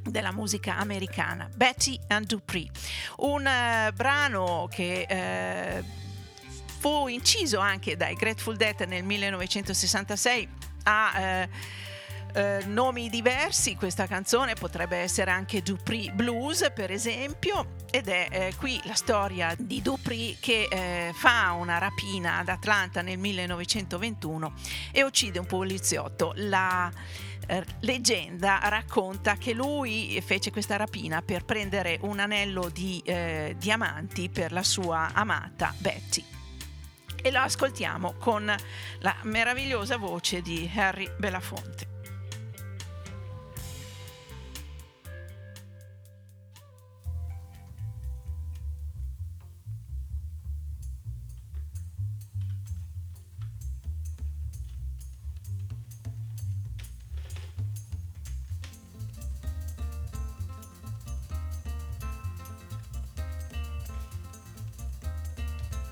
della 0.02 0.32
musica 0.32 0.76
americana, 0.76 1.48
Betty 1.54 1.98
and 2.08 2.26
Dupree, 2.26 2.68
un 3.18 3.46
eh, 3.46 3.92
brano 3.94 4.68
che 4.70 5.06
eh, 5.08 5.84
fu 6.78 7.08
inciso 7.08 7.58
anche 7.58 7.96
dai 7.96 8.14
Grateful 8.14 8.56
Dead 8.56 8.80
nel 8.80 9.04
1966 9.04 10.48
a 10.84 11.20
eh, 11.20 11.48
eh, 12.32 12.62
nomi 12.66 13.08
diversi, 13.10 13.74
questa 13.74 14.06
canzone 14.06 14.54
potrebbe 14.54 14.98
essere 14.98 15.30
anche 15.30 15.62
Dupree 15.62 16.12
Blues 16.12 16.70
per 16.72 16.90
esempio 16.90 17.78
ed 17.90 18.08
è 18.08 18.28
eh, 18.30 18.52
qui 18.56 18.80
la 18.84 18.94
storia 18.94 19.54
di 19.58 19.82
Dupree 19.82 20.36
che 20.38 20.68
eh, 20.70 21.12
fa 21.12 21.52
una 21.52 21.78
rapina 21.78 22.38
ad 22.38 22.48
Atlanta 22.48 23.02
nel 23.02 23.18
1921 23.18 24.52
e 24.92 25.02
uccide 25.02 25.38
un 25.38 25.46
poliziotto. 25.46 26.32
La 26.36 26.90
leggenda 27.80 28.60
racconta 28.64 29.36
che 29.36 29.52
lui 29.52 30.20
fece 30.24 30.50
questa 30.50 30.76
rapina 30.76 31.22
per 31.22 31.44
prendere 31.44 31.98
un 32.02 32.20
anello 32.20 32.68
di 32.68 33.02
eh, 33.04 33.56
diamanti 33.58 34.28
per 34.28 34.52
la 34.52 34.62
sua 34.62 35.10
amata 35.12 35.74
Betty. 35.78 36.24
E 37.22 37.30
lo 37.30 37.40
ascoltiamo 37.40 38.14
con 38.18 38.52
la 39.00 39.16
meravigliosa 39.22 39.96
voce 39.98 40.40
di 40.40 40.70
Harry 40.74 41.10
Belafonte. 41.18 41.89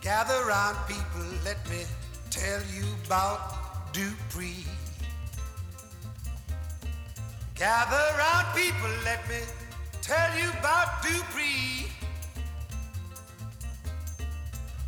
Gather 0.08 0.42
round, 0.46 0.78
people, 0.88 1.26
let 1.44 1.58
me 1.68 1.84
tell 2.30 2.62
you 2.74 2.86
about 3.04 3.92
Dupree. 3.92 4.64
Gather 7.54 8.16
round, 8.16 8.46
people, 8.56 8.88
let 9.04 9.28
me 9.28 9.40
tell 10.00 10.30
you 10.38 10.48
about 10.60 11.02
Dupree 11.02 11.88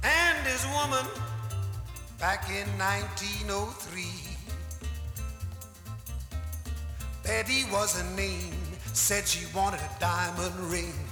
and 0.03 0.39
his 0.47 0.65
woman 0.69 1.05
back 2.19 2.49
in 2.49 2.67
1903. 2.79 4.07
Betty 7.25 7.71
was 7.71 8.01
her 8.01 8.17
name, 8.17 8.55
said 8.95 9.29
she 9.29 9.45
wanted 9.55 9.81
a 9.81 10.01
diamond 10.01 10.55
ring. 10.73 11.10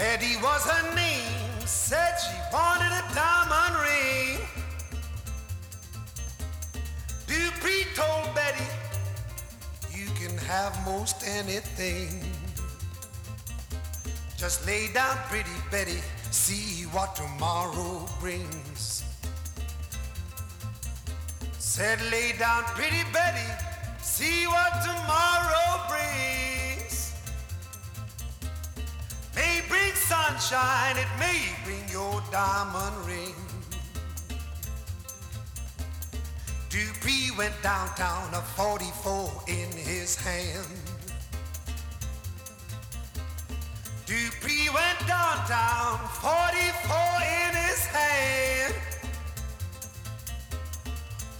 Betty 0.00 0.34
was 0.38 0.64
her 0.64 0.94
name, 0.94 1.60
said 1.66 2.16
she 2.16 2.34
wanted 2.50 2.90
a 2.90 3.04
diamond 3.14 3.76
ring. 3.84 4.38
Dupree 7.26 7.84
told 7.94 8.34
Betty, 8.34 8.64
you 9.92 10.06
can 10.18 10.34
have 10.38 10.72
most 10.86 11.22
anything. 11.26 12.24
Just 14.38 14.66
lay 14.66 14.90
down, 14.94 15.18
pretty 15.28 15.50
Betty, 15.70 16.00
see 16.30 16.84
what 16.94 17.14
tomorrow 17.14 18.08
brings. 18.20 19.04
Said, 21.58 22.00
lay 22.10 22.32
down, 22.38 22.62
pretty 22.74 23.04
Betty, 23.12 23.50
see 24.00 24.46
what 24.46 24.72
tomorrow 24.82 25.88
brings. 25.90 26.69
May 29.40 29.62
bring 29.70 29.94
sunshine, 29.94 30.98
it 30.98 31.08
may 31.18 31.40
bring 31.64 31.88
your 31.90 32.22
diamond 32.30 32.94
ring. 33.06 33.34
Dupree 36.68 37.30
went 37.38 37.54
downtown, 37.62 38.34
a 38.34 38.42
44 38.42 39.44
in 39.48 39.72
his 39.72 40.14
hand. 40.14 40.66
Dupree 44.04 44.68
went 44.74 45.00
downtown, 45.08 45.96
44 46.20 46.98
in 47.40 47.52
his 47.64 47.80
hand. 47.96 48.74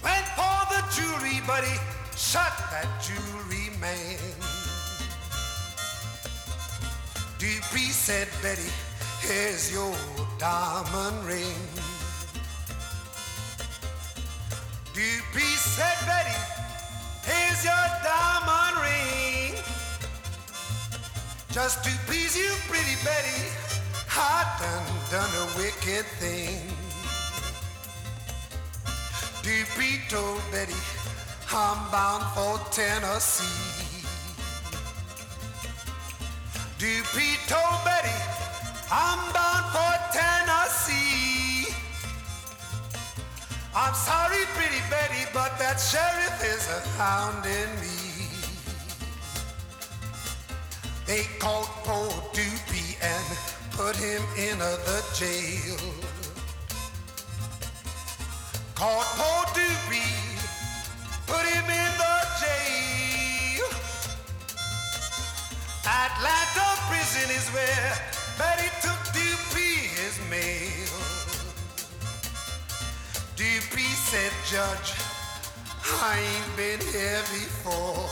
Went 0.01 0.27
for 0.39 0.59
the 0.73 0.81
jewelry, 0.95 1.39
but 1.45 1.63
he 1.63 1.77
shot 2.17 2.57
that 2.71 2.87
jewelry 3.05 3.69
man. 3.79 4.60
Dupree 7.41 7.89
said, 7.89 8.27
Betty, 8.43 8.69
here's 9.21 9.73
your 9.73 9.95
diamond 10.37 11.25
ring. 11.25 11.57
Dupree 14.93 15.57
said, 15.57 15.97
Betty, 16.05 16.37
here's 17.25 17.63
your 17.65 17.87
diamond 18.05 18.77
ring. 18.85 19.55
Just 21.51 21.83
to 21.83 21.89
please 22.05 22.37
you, 22.37 22.51
pretty 22.69 22.93
Betty, 23.03 23.49
I 24.15 24.45
done 24.61 25.09
done 25.09 25.33
a 25.41 25.57
wicked 25.57 26.05
thing. 26.21 26.61
Dupree 29.41 29.99
told 30.09 30.41
Betty, 30.51 30.77
I'm 31.51 31.89
bound 31.89 32.23
for 32.35 32.59
Tennessee. 32.71 34.00
Dupree 36.81 37.37
told 37.45 37.85
Betty, 37.85 38.09
I'm 38.91 39.19
bound 39.33 39.65
for 39.69 39.93
Tennessee. 40.17 41.67
I'm 43.75 43.93
sorry, 43.93 44.45
pretty 44.55 44.81
Betty, 44.89 45.29
but 45.31 45.59
that 45.59 45.77
sheriff 45.79 46.41
is 46.43 46.67
a 46.73 46.81
hounding 46.97 47.69
me. 47.81 48.25
They 51.05 51.27
caught 51.37 51.69
poor 51.85 52.09
Dupree 52.33 52.97
and 52.99 53.37
put 53.73 53.95
him 53.95 54.23
in 54.35 54.57
the 54.57 55.03
jail. 55.13 55.77
Caught 58.73 59.05
poor 59.21 59.45
Dupree, 59.53 60.17
put 61.27 61.45
him 61.45 61.69
in 61.69 61.80
Atlanta 65.91 66.67
prison 66.87 67.29
is 67.35 67.49
where 67.49 67.91
Betty 68.39 68.69
took 68.79 69.01
Dupree 69.11 69.91
his 69.99 70.15
mail. 70.29 70.87
Dupree 73.35 73.95
said, 74.07 74.31
Judge, 74.47 74.95
I 75.83 76.15
ain't 76.15 76.55
been 76.55 76.79
here 76.95 77.23
before. 77.35 78.07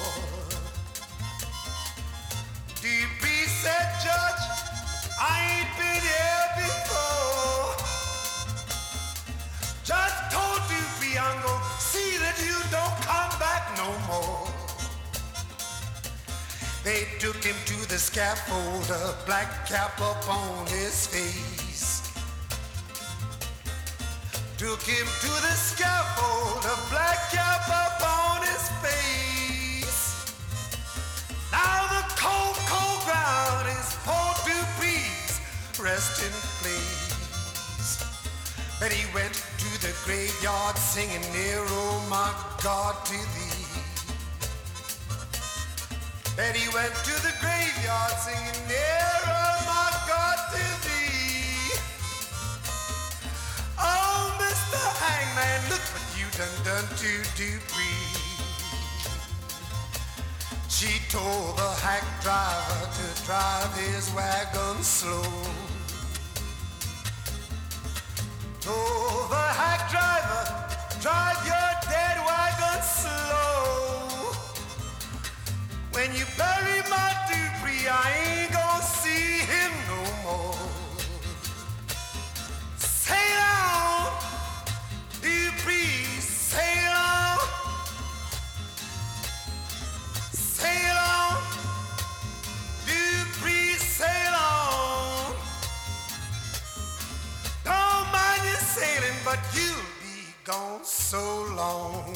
Dupree 2.84 3.48
said, 3.48 3.88
Judge, 4.04 4.44
I 5.18 5.64
ain't 5.64 5.79
They 16.90 17.06
took 17.20 17.44
him 17.44 17.56
to 17.66 17.88
the 17.88 18.00
scaffold, 18.00 18.90
a 18.90 19.14
black 19.28 19.68
cap 19.68 19.96
upon 20.00 20.66
his 20.66 21.06
face. 21.06 22.02
Took 24.58 24.82
him 24.82 25.06
to 25.06 25.32
the 25.46 25.54
scaffold, 25.54 26.66
a 26.66 26.78
black 26.90 27.30
cap 27.30 27.70
upon 27.70 28.42
his 28.42 28.66
face. 28.82 30.34
Now 31.52 31.86
the 31.94 32.04
cold, 32.18 32.58
cold 32.66 33.02
ground 33.06 33.70
is 33.70 33.90
poor 34.04 34.34
Dupree's 34.42 35.40
resting 35.78 36.38
place. 36.58 38.02
But 38.80 38.92
he 38.92 39.06
went 39.14 39.36
to 39.36 39.70
the 39.86 39.94
graveyard 40.06 40.76
singing 40.76 41.22
near, 41.34 41.62
oh 41.70 42.08
my 42.10 42.34
God, 42.64 42.96
to 43.06 43.14
thee. 43.14 43.49
Betty 46.40 46.70
went 46.74 46.96
to 47.04 47.12
the 47.22 47.34
graveyard 47.42 48.14
singing 48.14 48.64
nearer, 48.70 49.52
my 49.68 49.92
God, 50.08 50.40
to 50.54 50.64
thee. 50.88 51.76
Oh, 53.78 54.40
Mr. 54.40 54.80
Hangman, 55.04 55.70
look 55.70 55.84
what 55.92 56.08
you 56.16 56.24
done 56.40 56.58
done 56.64 56.88
to 56.96 57.12
Dupree. 57.36 58.08
She 60.70 61.02
told 61.12 61.58
the 61.58 61.72
hack 61.84 62.08
driver 62.24 62.88
to 62.88 63.26
drive 63.26 63.76
his 63.76 64.10
wagon 64.14 64.82
slow. 64.82 65.44
Told 68.62 69.30
the 69.30 69.48
hack 69.60 69.92
driver, 69.92 70.44
drive 71.02 71.46
your 71.46 71.70
dead 71.92 72.18
wagon 72.26 72.82
slow. 72.82 73.49
When 76.00 76.16
you 76.16 76.24
bury 76.38 76.80
my 76.89 77.12
debris, 77.28 77.86
I 77.91 78.08
ain't 78.24 78.54
gonna 78.54 78.82
see 78.82 79.43
him 79.52 79.72
no 79.91 80.02
more. 80.24 80.56
Sail 82.78 83.41
on, 83.43 84.08
debris, 85.22 86.22
sail 86.22 86.93
on. 86.95 87.39
Sail 90.32 90.95
on, 90.95 91.41
debris, 92.86 93.76
sail 93.76 94.36
on. 94.36 95.36
Don't 97.66 98.06
mind 98.16 98.43
your 98.45 98.64
sailing, 98.78 99.20
but 99.26 99.39
you'll 99.54 99.91
be 100.00 100.34
gone 100.45 100.80
so 100.86 101.43
long. 101.58 102.16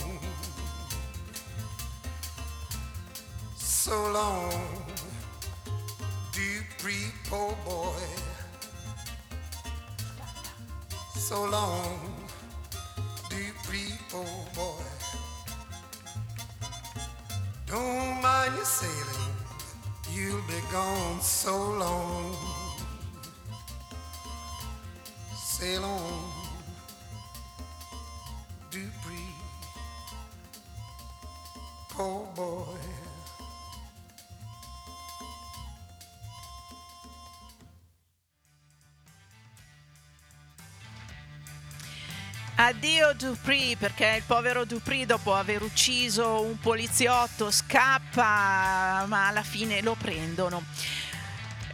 So 3.85 4.11
long, 4.13 4.49
Dupree, 6.31 7.11
poor 7.29 7.53
boy. 7.65 7.99
So 11.15 11.43
long, 11.43 11.99
Dupree, 13.29 13.99
poor 14.09 14.23
boy. 14.55 14.85
Don't 17.67 18.21
mind 18.21 18.53
your 18.55 18.63
sailing, 18.63 19.35
you'll 20.13 20.47
be 20.47 20.61
gone 20.71 21.19
so 21.19 21.51
long. 21.51 22.37
Sail 25.35 25.83
on, 25.83 26.12
Addio 42.73 43.13
Dupree 43.13 43.77
perché 43.77 44.15
il 44.17 44.23
povero 44.25 44.65
Dupree 44.65 45.05
dopo 45.05 45.35
aver 45.35 45.61
ucciso 45.61 46.41
un 46.41 46.57
poliziotto 46.57 47.51
scappa 47.51 49.05
ma 49.07 49.27
alla 49.27 49.43
fine 49.43 49.81
lo 49.81 49.95
prendono 49.95 50.63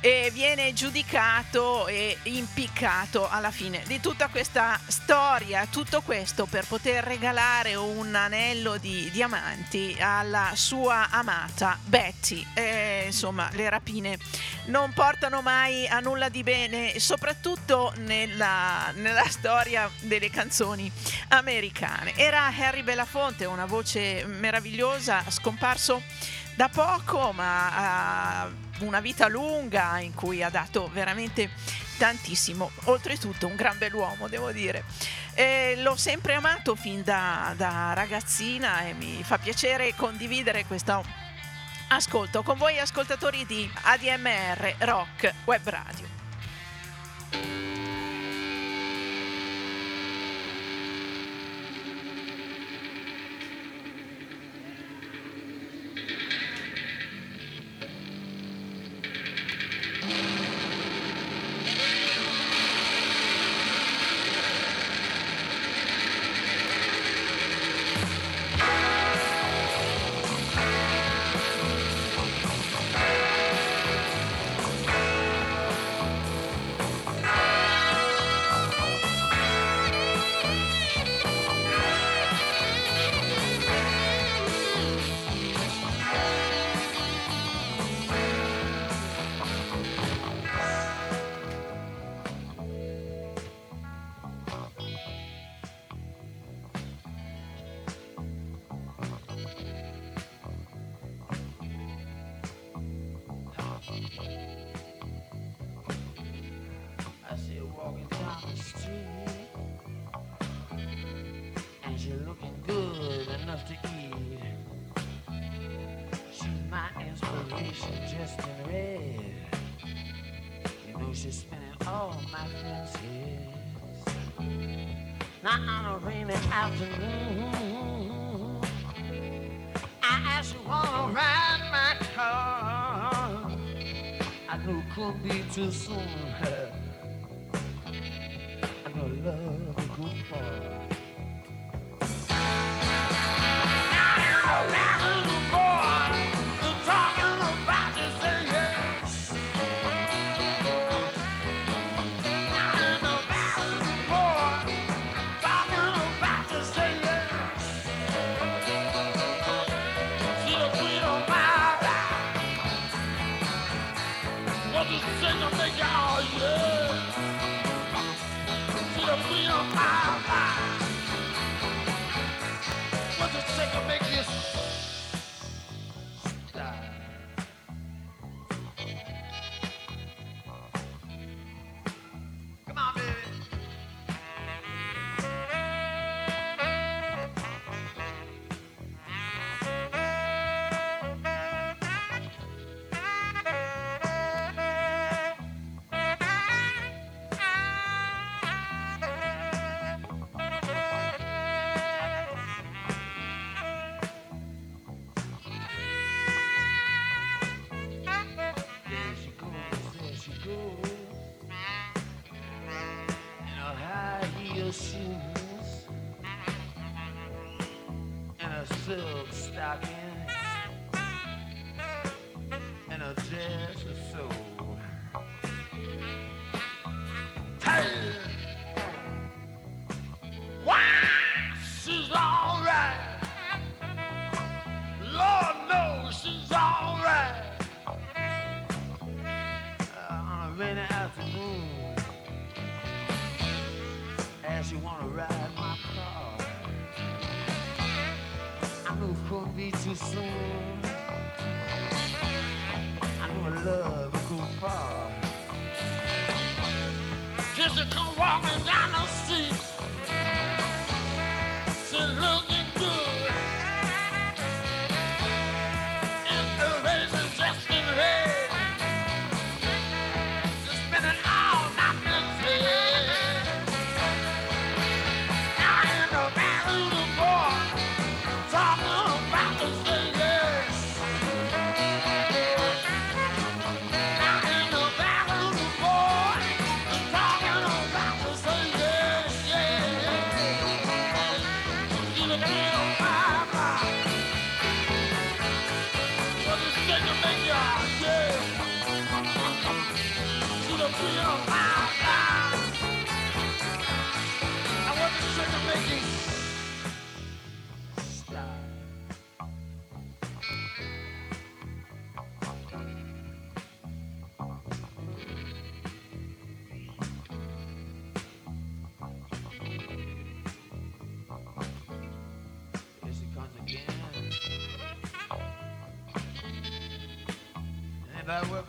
e 0.02 0.30
viene 0.32 0.72
giudicato 0.74 1.88
e 1.88 2.18
impiccato 2.24 3.28
alla 3.28 3.52
fine 3.52 3.84
di 3.86 4.00
tutta 4.00 4.28
questa 4.28 4.80
storia, 4.88 5.68
tutto 5.70 6.02
questo 6.02 6.46
per 6.46 6.66
poter 6.66 7.04
regalare 7.04 7.76
un 7.76 8.16
anello 8.16 8.78
di 8.78 9.10
diamanti 9.12 9.98
alla 10.00 10.52
sua 10.54 11.10
amata 11.10 11.78
Betty. 11.84 12.46
E, 12.54 13.04
insomma, 13.08 13.50
le 13.54 13.70
rapine 13.70 14.18
non 14.66 14.94
portano 14.94 15.42
mai 15.42 15.88
a 15.88 16.00
nulla 16.00 16.30
di 16.30 16.44
bene, 16.44 16.98
soprattutto 17.00 17.92
nella, 17.98 18.92
nella 18.96 19.28
storia 19.28 19.90
delle 20.02 20.30
canzoni 20.30 20.90
americane. 21.30 22.16
Era 22.16 22.46
Harry 22.46 22.84
Belafonte, 22.84 23.44
una 23.46 23.66
voce 23.66 24.24
meravigliosa, 24.26 25.24
scomparso 25.30 26.02
da 26.56 26.70
poco, 26.70 27.32
ma 27.34 28.42
ha 28.44 28.68
una 28.86 29.00
vita 29.00 29.28
lunga 29.28 30.00
in 30.00 30.14
cui 30.14 30.44
ha 30.44 30.50
dato 30.50 30.90
veramente 30.92 31.50
tantissimo. 31.98 32.72
Oltretutto 32.86 33.48
un 33.48 33.56
gran 33.56 33.78
bell'uomo, 33.78 34.28
devo 34.28 34.52
dire. 34.52 34.84
E 35.34 35.76
l'ho 35.78 35.96
sempre 35.96 36.34
amato 36.34 36.76
fin 36.76 37.04
da, 37.04 37.54
da 37.56 37.94
ragazzina 37.94 38.88
e 38.88 38.94
mi 38.94 39.24
fa 39.24 39.38
piacere 39.38 39.94
condividere 39.96 40.66
questo 40.66 41.04
ascolto 41.90 42.44
con 42.44 42.58
voi 42.58 42.80
ascoltatori 42.80 43.46
di 43.46 43.70
ADMR 43.84 44.76
Rock 44.80 45.34
Web 45.46 45.70
Radio. 45.70 47.69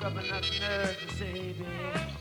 rubbing 0.03 0.31
up 0.31 0.43
nerve 0.61 0.97
to 1.01 1.15
save 1.15 1.61
it. 1.61 2.20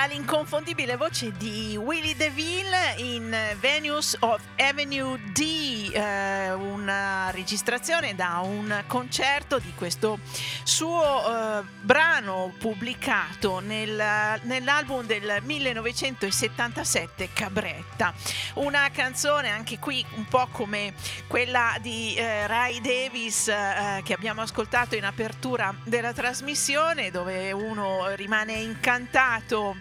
Era 0.00 0.14
l'inconfondibile 0.14 0.96
voce 0.96 1.30
di 1.36 1.76
Willie 1.76 2.16
DeVille 2.16 2.94
in 2.96 3.36
Venus 3.60 4.16
of 4.20 4.40
Avenue 4.56 5.20
D, 5.34 5.90
eh, 5.92 6.52
una 6.90 7.30
registrazione 7.30 8.16
da 8.16 8.40
un 8.42 8.82
concerto 8.88 9.60
di 9.60 9.72
questo 9.76 10.18
suo 10.64 11.60
eh, 11.60 11.62
brano 11.82 12.52
pubblicato 12.58 13.60
nel- 13.60 14.40
nell'album 14.42 15.06
del 15.06 15.38
1977 15.40 17.30
Cabretta. 17.32 18.12
Una 18.54 18.90
canzone 18.90 19.50
anche 19.50 19.78
qui 19.78 20.04
un 20.16 20.24
po' 20.24 20.48
come 20.50 20.94
quella 21.28 21.76
di 21.80 22.14
eh, 22.16 22.48
Ray 22.48 22.80
Davis 22.80 23.46
eh, 23.46 24.00
che 24.02 24.12
abbiamo 24.12 24.42
ascoltato 24.42 24.96
in 24.96 25.04
apertura 25.04 25.72
della 25.84 26.12
trasmissione 26.12 27.12
dove 27.12 27.52
uno 27.52 28.12
rimane 28.16 28.54
incantato 28.54 29.76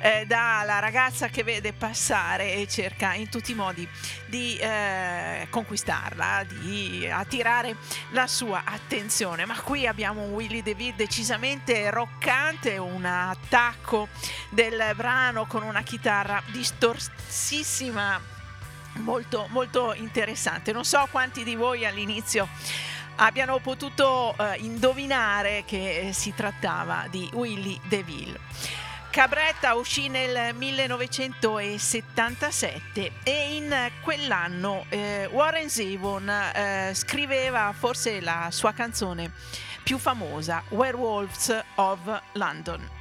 eh, 0.00 0.24
dalla 0.26 0.78
ragazza 0.78 1.28
che 1.28 1.42
vede 1.42 1.72
passare 1.72 2.54
e 2.54 2.66
cerca 2.66 3.14
in 3.14 3.28
tutti 3.28 3.52
i 3.52 3.54
modi 3.54 3.86
di 4.26 4.56
eh, 4.56 5.46
conquistarla, 5.50 6.44
di 6.46 7.08
attirare 7.10 7.76
la 8.10 8.26
sua 8.26 8.62
attenzione. 8.64 9.44
Ma 9.44 9.60
qui 9.60 9.86
abbiamo 9.86 10.22
un 10.22 10.32
Willy 10.32 10.62
DeVille 10.62 10.96
decisamente 10.96 11.90
roccante, 11.90 12.78
un 12.78 13.04
attacco 13.04 14.08
del 14.48 14.92
brano 14.94 15.46
con 15.46 15.62
una 15.62 15.82
chitarra 15.82 16.42
distorsissima 16.46 18.38
molto 18.94 19.46
molto 19.50 19.94
interessante. 19.94 20.72
Non 20.72 20.84
so 20.84 21.06
quanti 21.10 21.44
di 21.44 21.54
voi 21.54 21.86
all'inizio 21.86 22.48
abbiano 23.16 23.58
potuto 23.58 24.34
eh, 24.38 24.56
indovinare 24.60 25.64
che 25.66 26.10
si 26.12 26.34
trattava 26.34 27.06
di 27.10 27.28
Willy 27.32 27.78
DeVille. 27.84 28.38
Cabretta 29.10 29.74
uscì 29.74 30.08
nel 30.08 30.54
1977 30.54 33.12
e 33.24 33.56
in 33.56 33.90
quell'anno 34.02 34.84
eh, 34.88 35.28
Warren 35.32 35.68
Zevon 35.68 36.28
eh, 36.28 36.92
scriveva 36.94 37.74
forse 37.76 38.20
la 38.20 38.50
sua 38.52 38.72
canzone 38.72 39.32
più 39.82 39.98
famosa, 39.98 40.62
Werewolves 40.68 41.60
of 41.74 42.22
London. 42.34 42.99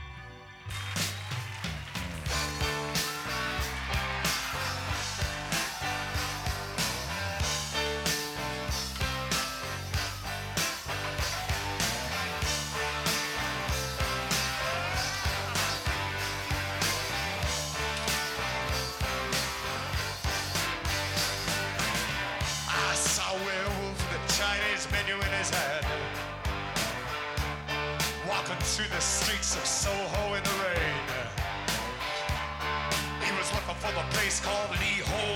Through 28.76 28.88
the 28.90 29.02
streets 29.02 29.56
of 29.56 29.66
Soho 29.66 30.36
in 30.36 30.44
the 30.44 30.56
rain. 30.62 31.02
He 33.26 33.32
was 33.36 33.52
looking 33.52 33.76
for 33.82 33.92
the 33.92 34.06
place 34.14 34.40
called 34.40 34.70
Lee 34.80 35.02
Ho 35.10 35.36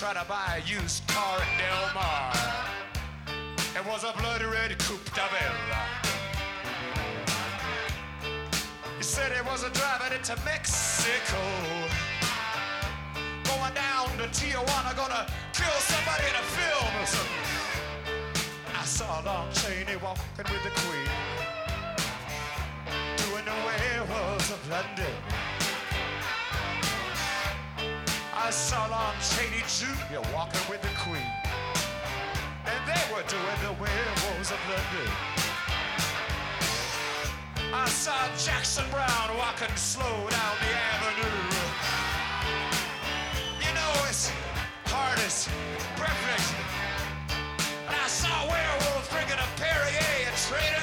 try 0.00 0.14
to 0.14 0.26
buy 0.26 0.56
a 0.56 0.66
used 0.66 1.06
car 1.08 1.36
in 1.36 1.58
Del 1.58 1.92
Mar. 1.92 2.32
It 3.76 3.84
was 3.86 4.02
a 4.02 4.14
bloody 4.18 4.46
red 4.46 4.78
coupe 4.78 5.04
de. 5.12 5.20
He 8.96 9.02
said 9.02 9.30
he 9.30 9.42
was 9.42 9.62
a 9.62 9.68
driving 9.68 10.16
into 10.16 10.34
Mexico. 10.42 11.36
Going 13.44 13.74
down 13.74 14.08
to 14.16 14.26
Tijuana, 14.32 14.96
gonna 14.96 15.26
kill 15.52 15.78
somebody 15.92 16.24
in 16.30 16.34
a 16.34 16.46
film 16.56 17.02
or 17.02 17.06
something. 17.06 17.44
I 18.80 18.84
saw 18.86 19.20
Lon 19.20 19.52
Chaney 19.52 19.96
walking 19.96 20.48
with 20.50 20.64
the 20.64 20.72
Queen, 20.80 21.10
doing 23.18 23.44
the 23.44 23.58
werewolves 23.66 24.50
of 24.50 24.70
London. 24.70 25.49
I 28.50 28.52
saw 28.52 28.84
Lon 28.88 29.14
Chaney 29.22 29.62
Jr. 29.78 30.18
walking 30.34 30.60
with 30.68 30.82
the 30.82 30.90
Queen, 30.98 31.30
and 32.66 32.80
they 32.82 33.04
were 33.14 33.22
doing 33.30 33.58
the 33.62 33.72
werewolves 33.78 34.50
of 34.50 34.58
London. 34.66 35.08
I 37.72 37.86
saw 37.86 38.18
Jackson 38.36 38.84
Brown 38.90 39.38
walking 39.38 39.70
slow 39.76 40.02
down 40.02 40.54
the 40.66 40.72
avenue. 40.90 41.38
You 43.62 43.70
know, 43.72 43.92
it's 44.10 44.32
hard 44.86 45.20
as 45.20 45.48
perfect. 45.94 46.50
And 47.86 47.94
I 47.94 48.08
saw 48.08 48.34
werewolves 48.50 49.08
drinking 49.10 49.38
a 49.38 49.46
Perrier 49.62 50.26
and 50.26 50.36
Trader 50.50 50.79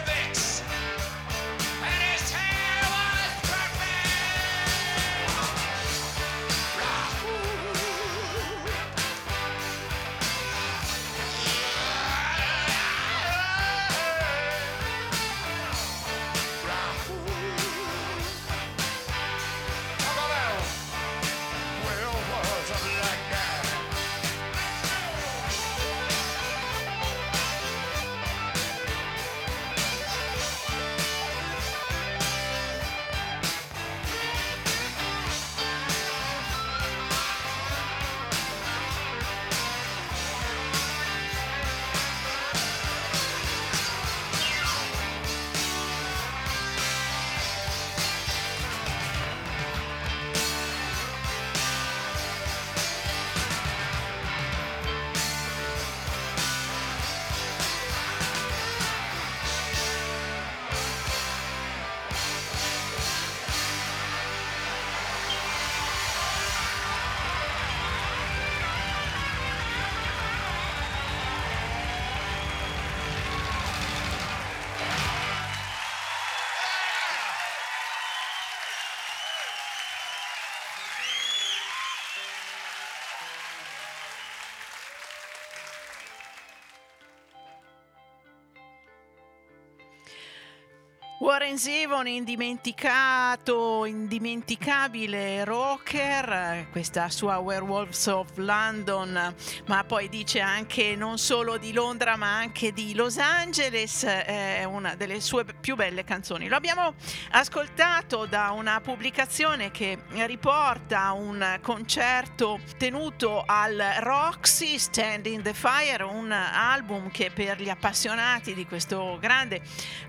Warren 91.27 91.57
Zevon, 91.57 92.07
indimenticato, 92.07 93.83
indimenticabile 93.83 95.43
rocker, 95.43 96.67
questa 96.71 97.09
sua 97.09 97.39
Werewolves 97.39 98.07
of 98.07 98.29
London, 98.35 99.35
ma 99.65 99.83
poi 99.83 100.07
dice 100.07 100.39
anche 100.39 100.95
non 100.95 101.17
solo 101.17 101.57
di 101.57 101.73
Londra 101.73 102.15
ma 102.15 102.37
anche 102.37 102.71
di 102.71 102.95
Los 102.95 103.17
Angeles, 103.17 104.05
è 104.05 104.63
una 104.63 104.95
delle 104.95 105.19
sue 105.19 105.43
più 105.43 105.75
belle 105.75 106.05
canzoni. 106.05 106.47
Lo 106.47 106.55
abbiamo 106.55 106.93
ascoltato 107.31 108.25
da 108.25 108.51
una 108.51 108.79
pubblicazione 108.79 109.69
che 109.69 109.99
riporta 110.25 111.11
un 111.11 111.59
concerto 111.61 112.61
tenuto 112.77 113.43
al 113.45 113.95
Roxy 113.99 114.79
Stand 114.79 115.25
in 115.25 115.41
the 115.41 115.53
Fire, 115.53 116.03
un 116.03 116.31
album 116.31 117.11
che 117.11 117.31
per 117.31 117.61
gli 117.61 117.69
appassionati 117.69 118.53
di 118.53 118.65
questo 118.65 119.17
grande 119.19 119.59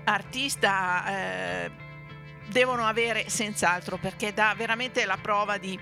artista 0.05 1.07
eh, 1.09 1.71
devono 2.47 2.85
avere 2.85 3.29
senz'altro 3.29 3.97
perché 3.97 4.33
dà 4.33 4.53
veramente 4.55 5.05
la 5.05 5.17
prova 5.21 5.57
di 5.57 5.79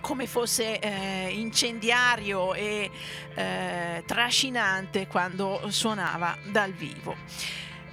come 0.00 0.26
fosse 0.26 0.78
eh, 0.80 1.28
incendiario 1.30 2.54
e 2.54 2.90
eh, 3.34 4.02
trascinante 4.04 5.06
quando 5.06 5.70
suonava 5.70 6.36
dal 6.50 6.72
vivo. 6.72 7.16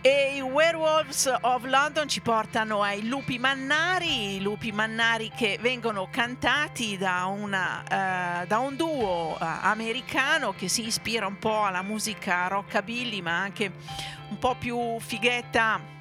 E 0.02 0.38
i 0.38 0.42
Werewolves 0.42 1.30
of 1.42 1.66
London 1.66 2.08
ci 2.08 2.22
portano 2.22 2.82
ai 2.82 3.06
lupi 3.06 3.38
mannari, 3.38 4.36
i 4.36 4.42
lupi 4.42 4.72
mannari 4.72 5.30
che 5.36 5.58
vengono 5.60 6.08
cantati 6.10 6.98
da, 6.98 7.26
una, 7.26 8.42
eh, 8.42 8.48
da 8.48 8.60
un 8.60 8.78
duo 8.78 9.38
eh, 9.38 9.44
americano 9.44 10.54
che 10.54 10.70
si 10.70 10.86
ispira 10.86 11.28
un 11.28 11.38
po' 11.38 11.66
alla 11.66 11.82
musica 11.82 12.48
rockabilly 12.48 13.20
ma 13.22 13.42
anche 13.42 13.74
un 14.30 14.38
po' 14.40 14.56
più 14.56 14.98
fighetta 15.02 15.98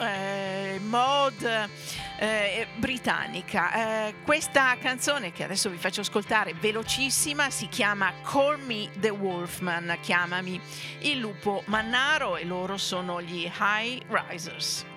eh, 0.00 0.80
mod 0.82 1.68
eh, 2.18 2.66
britannica. 2.76 4.08
Eh, 4.08 4.14
questa 4.24 4.76
canzone 4.78 5.32
che 5.32 5.44
adesso 5.44 5.70
vi 5.70 5.76
faccio 5.76 6.00
ascoltare 6.00 6.54
velocissima 6.58 7.50
si 7.50 7.68
chiama 7.68 8.12
Call 8.22 8.60
Me 8.64 8.90
the 8.98 9.10
Wolfman, 9.10 9.96
chiamami 10.00 10.60
il 11.00 11.18
lupo 11.18 11.62
mannaro 11.66 12.36
e 12.36 12.44
loro 12.44 12.76
sono 12.76 13.22
gli 13.22 13.50
High 13.58 14.02
Risers. 14.08 14.89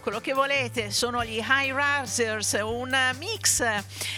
Quello 0.00 0.20
che 0.20 0.32
volete, 0.32 0.90
sono 0.90 1.24
gli 1.24 1.38
High 1.38 1.74
Risers, 1.74 2.58
un 2.62 2.96
mix 3.18 3.64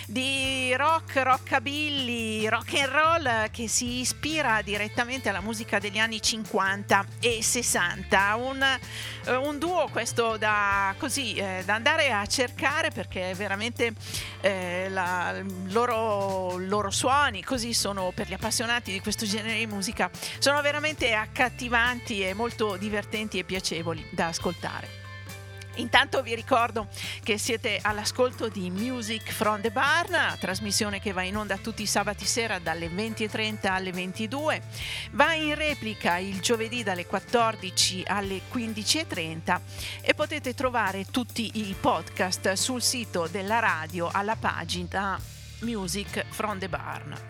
di 0.07 0.75
rock, 0.77 1.17
rockabilly, 1.17 2.49
rock 2.49 2.75
and 2.75 2.89
roll 2.89 3.51
che 3.51 3.69
si 3.69 4.01
ispira 4.01 4.63
direttamente 4.63 5.29
alla 5.29 5.41
musica 5.41 5.79
degli 5.79 5.99
anni 5.99 6.21
50 6.21 7.07
e 7.21 7.43
60. 7.43 8.35
Un, 8.37 8.63
eh, 8.63 9.37
un 9.37 9.59
duo 9.59 9.89
questo 9.91 10.37
da, 10.37 10.95
così, 10.99 11.35
eh, 11.35 11.63
da 11.65 11.75
andare 11.75 12.11
a 12.11 12.25
cercare 12.27 12.91
perché 12.91 13.35
veramente 13.35 13.93
eh, 14.41 14.89
la, 14.89 15.43
loro, 15.69 16.57
loro 16.59 16.91
suoni, 16.91 17.43
così 17.43 17.73
sono 17.75 18.13
per 18.15 18.29
gli 18.29 18.35
appassionati 18.35 18.93
di 18.93 19.01
questo 19.01 19.27
genere 19.27 19.59
di 19.59 19.67
musica, 19.67 20.11
sono 20.39 20.61
veramente 20.63 21.13
accattivanti 21.13 22.23
e 22.25 22.35
molto 22.35 22.77
divertenti 22.77 23.39
e 23.39 23.45
piacevoli 23.45 24.07
da 24.11 24.27
ascoltare. 24.27 25.00
Intanto 25.81 26.21
vi 26.23 26.35
ricordo 26.35 26.89
che 27.23 27.39
siete 27.39 27.79
all'ascolto 27.81 28.49
di 28.49 28.71
Music 28.71 29.33
from 29.33 29.63
the 29.63 29.71
Barn, 29.71 30.37
trasmissione 30.39 31.01
che 31.01 31.13
va 31.13 31.23
in 31.23 31.37
onda 31.37 31.57
tutti 31.57 31.83
i 31.83 31.87
sabati 31.87 32.27
sera 32.27 32.59
dalle 32.59 32.89
20.30 32.89 33.67
alle 33.67 33.91
22, 33.91 34.63
va 35.13 35.33
in 35.33 35.55
replica 35.55 36.19
il 36.19 36.41
giovedì 36.41 36.83
dalle 36.83 37.07
14 37.07 38.03
alle 38.07 38.43
15.30 38.53 39.61
e 40.03 40.13
potete 40.15 40.53
trovare 40.53 41.07
tutti 41.11 41.51
i 41.55 41.75
podcast 41.79 42.53
sul 42.53 42.83
sito 42.83 43.27
della 43.27 43.59
radio 43.59 44.11
alla 44.13 44.37
pagina 44.37 45.19
Music 45.61 46.27
from 46.29 46.59
the 46.59 46.69
Barn. 46.69 47.30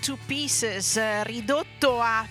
To 0.00 0.18
Pieces, 0.26 0.96
eh, 0.96 1.22
ridotto 1.22 2.02
a 2.02 2.26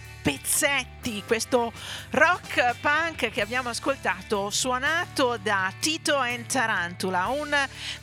pezzetti, 0.61 1.23
questo 1.25 1.73
rock 2.11 2.75
punk 2.81 3.31
che 3.31 3.41
abbiamo 3.41 3.69
ascoltato 3.69 4.51
suonato 4.51 5.39
da 5.41 5.73
Tito 5.79 6.17
and 6.17 6.45
Tarantula, 6.45 7.29
un 7.29 7.51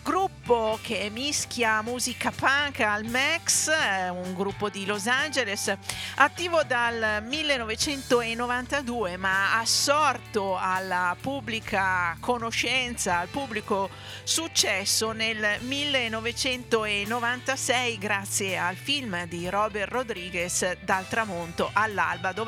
gruppo 0.03 0.77
che 0.83 1.09
mischia 1.13 1.81
musica 1.83 2.33
punk 2.33 2.81
al 2.81 3.05
Max, 3.05 3.69
eh, 3.69 4.09
un 4.09 4.35
gruppo 4.35 4.69
di 4.69 4.85
Los 4.87 5.07
Angeles, 5.07 5.73
attivo 6.17 6.65
dal 6.65 7.23
1992 7.25 9.17
ma 9.19 9.61
assorto 9.61 10.59
alla 10.59 11.17
pubblica 11.21 12.17
conoscenza, 12.19 13.19
al 13.19 13.29
pubblico 13.29 13.89
successo 14.25 15.13
nel 15.13 15.59
1996 15.61 17.99
grazie 17.99 18.59
al 18.59 18.75
film 18.75 19.27
di 19.27 19.49
Robert 19.49 19.93
Rodriguez 19.93 20.77
Dal 20.81 21.07
tramonto 21.07 21.71
all'alba 21.73 22.33
dove 22.33 22.48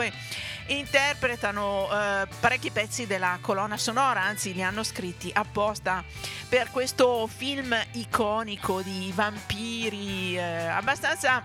interpretano 0.67 1.89
eh, 1.91 2.27
parecchi 2.39 2.71
pezzi 2.71 3.07
della 3.07 3.39
colonna 3.41 3.77
sonora, 3.77 4.23
anzi 4.23 4.55
li 4.55 4.63
hanno 4.63 4.83
scritti 4.83 5.31
apposta 5.33 6.05
per 6.49 6.71
questo 6.71 7.27
film 7.27 7.77
iconico 7.93 8.83
di 8.83 9.13
vampiri 9.15 10.37
eh, 10.37 10.67
abbastanza 10.67 11.45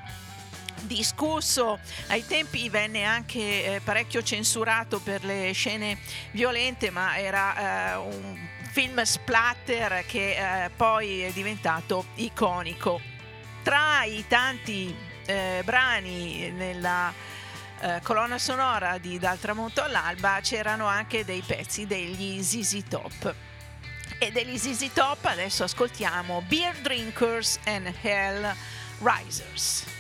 discusso. 0.81 1.79
Ai 2.07 2.25
tempi 2.25 2.69
venne 2.69 3.03
anche 3.03 3.75
eh, 3.75 3.81
parecchio 3.83 4.21
censurato 4.21 4.99
per 4.99 5.23
le 5.23 5.51
scene 5.53 5.97
violente 6.31 6.89
ma 6.89 7.17
era 7.17 7.93
eh, 7.93 7.95
un 7.95 8.49
film 8.71 9.01
splatter 9.01 10.05
che 10.05 10.35
eh, 10.65 10.69
poi 10.69 11.21
è 11.21 11.31
diventato 11.31 12.05
iconico. 12.15 12.99
Tra 13.63 14.03
i 14.03 14.25
tanti 14.27 14.95
eh, 15.25 15.61
brani 15.63 16.51
nella 16.51 17.11
eh, 17.79 17.99
colonna 18.03 18.37
sonora 18.37 18.97
di 18.97 19.19
Dal 19.19 19.39
tramonto 19.39 19.81
all'alba 19.81 20.39
c'erano 20.41 20.85
anche 20.85 21.25
dei 21.25 21.41
pezzi 21.45 21.85
degli 21.85 22.41
ZZ 22.41 22.83
Top. 22.87 23.35
E 24.17 24.31
degli 24.31 24.57
ZZ 24.57 24.91
Top 24.93 25.25
adesso 25.25 25.63
ascoltiamo 25.63 26.43
Beer 26.47 26.75
Drinkers 26.81 27.59
and 27.65 27.93
Hell 28.01 28.53
Risers. 28.99 29.94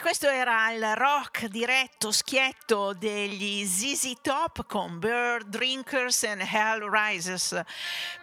Questo 0.00 0.28
era 0.28 0.72
il 0.72 0.96
rock 0.96 1.44
diretto, 1.44 2.10
schietto 2.10 2.94
degli 2.94 3.66
ZZ 3.66 4.12
Top 4.22 4.64
con 4.66 4.98
Bird 4.98 5.48
Drinkers 5.48 6.24
and 6.24 6.40
Hell 6.40 6.90
Rises, 6.90 7.60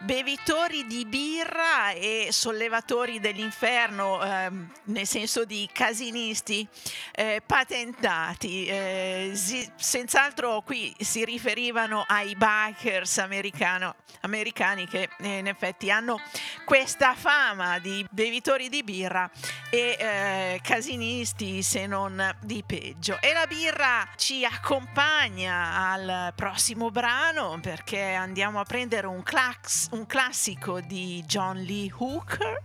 bevitori 0.00 0.86
di 0.86 1.04
birra 1.04 1.90
e 1.90 2.28
sollevatori 2.30 3.18
dell'inferno, 3.18 4.22
ehm, 4.22 4.72
nel 4.84 5.06
senso 5.06 5.44
di 5.44 5.68
casinisti 5.72 6.66
eh, 7.12 7.42
patentati. 7.44 8.66
Eh, 8.66 9.30
zi- 9.34 9.70
senz'altro 9.76 10.62
qui 10.62 10.94
si 11.00 11.24
riferivano 11.24 12.04
ai 12.06 12.36
bikers 12.36 13.18
americani 13.18 14.86
che 14.86 15.08
eh, 15.18 15.38
in 15.38 15.46
effetti 15.48 15.90
hanno 15.90 16.20
questa 16.64 17.14
fama 17.14 17.78
di 17.78 18.06
bevitori 18.10 18.68
di 18.68 18.82
birra 18.84 19.28
e 19.70 19.96
eh, 19.98 20.60
casinisti 20.62 21.62
se 21.62 21.86
non 21.86 22.36
di 22.40 22.62
peggio. 22.64 23.18
E 23.20 23.32
la 23.32 23.46
birra 23.46 24.08
ci 24.16 24.44
accompagna 24.44 25.90
al 25.90 26.32
prossimo 26.34 26.90
brano 26.90 27.58
perché 27.60 28.12
andiamo 28.12 28.60
a 28.60 28.64
prendere 28.64 29.06
un, 29.06 29.22
clax- 29.22 29.87
un 29.90 30.06
classico 30.06 30.80
di 30.80 31.22
John 31.26 31.56
Lee 31.58 31.92
Hooker, 31.96 32.62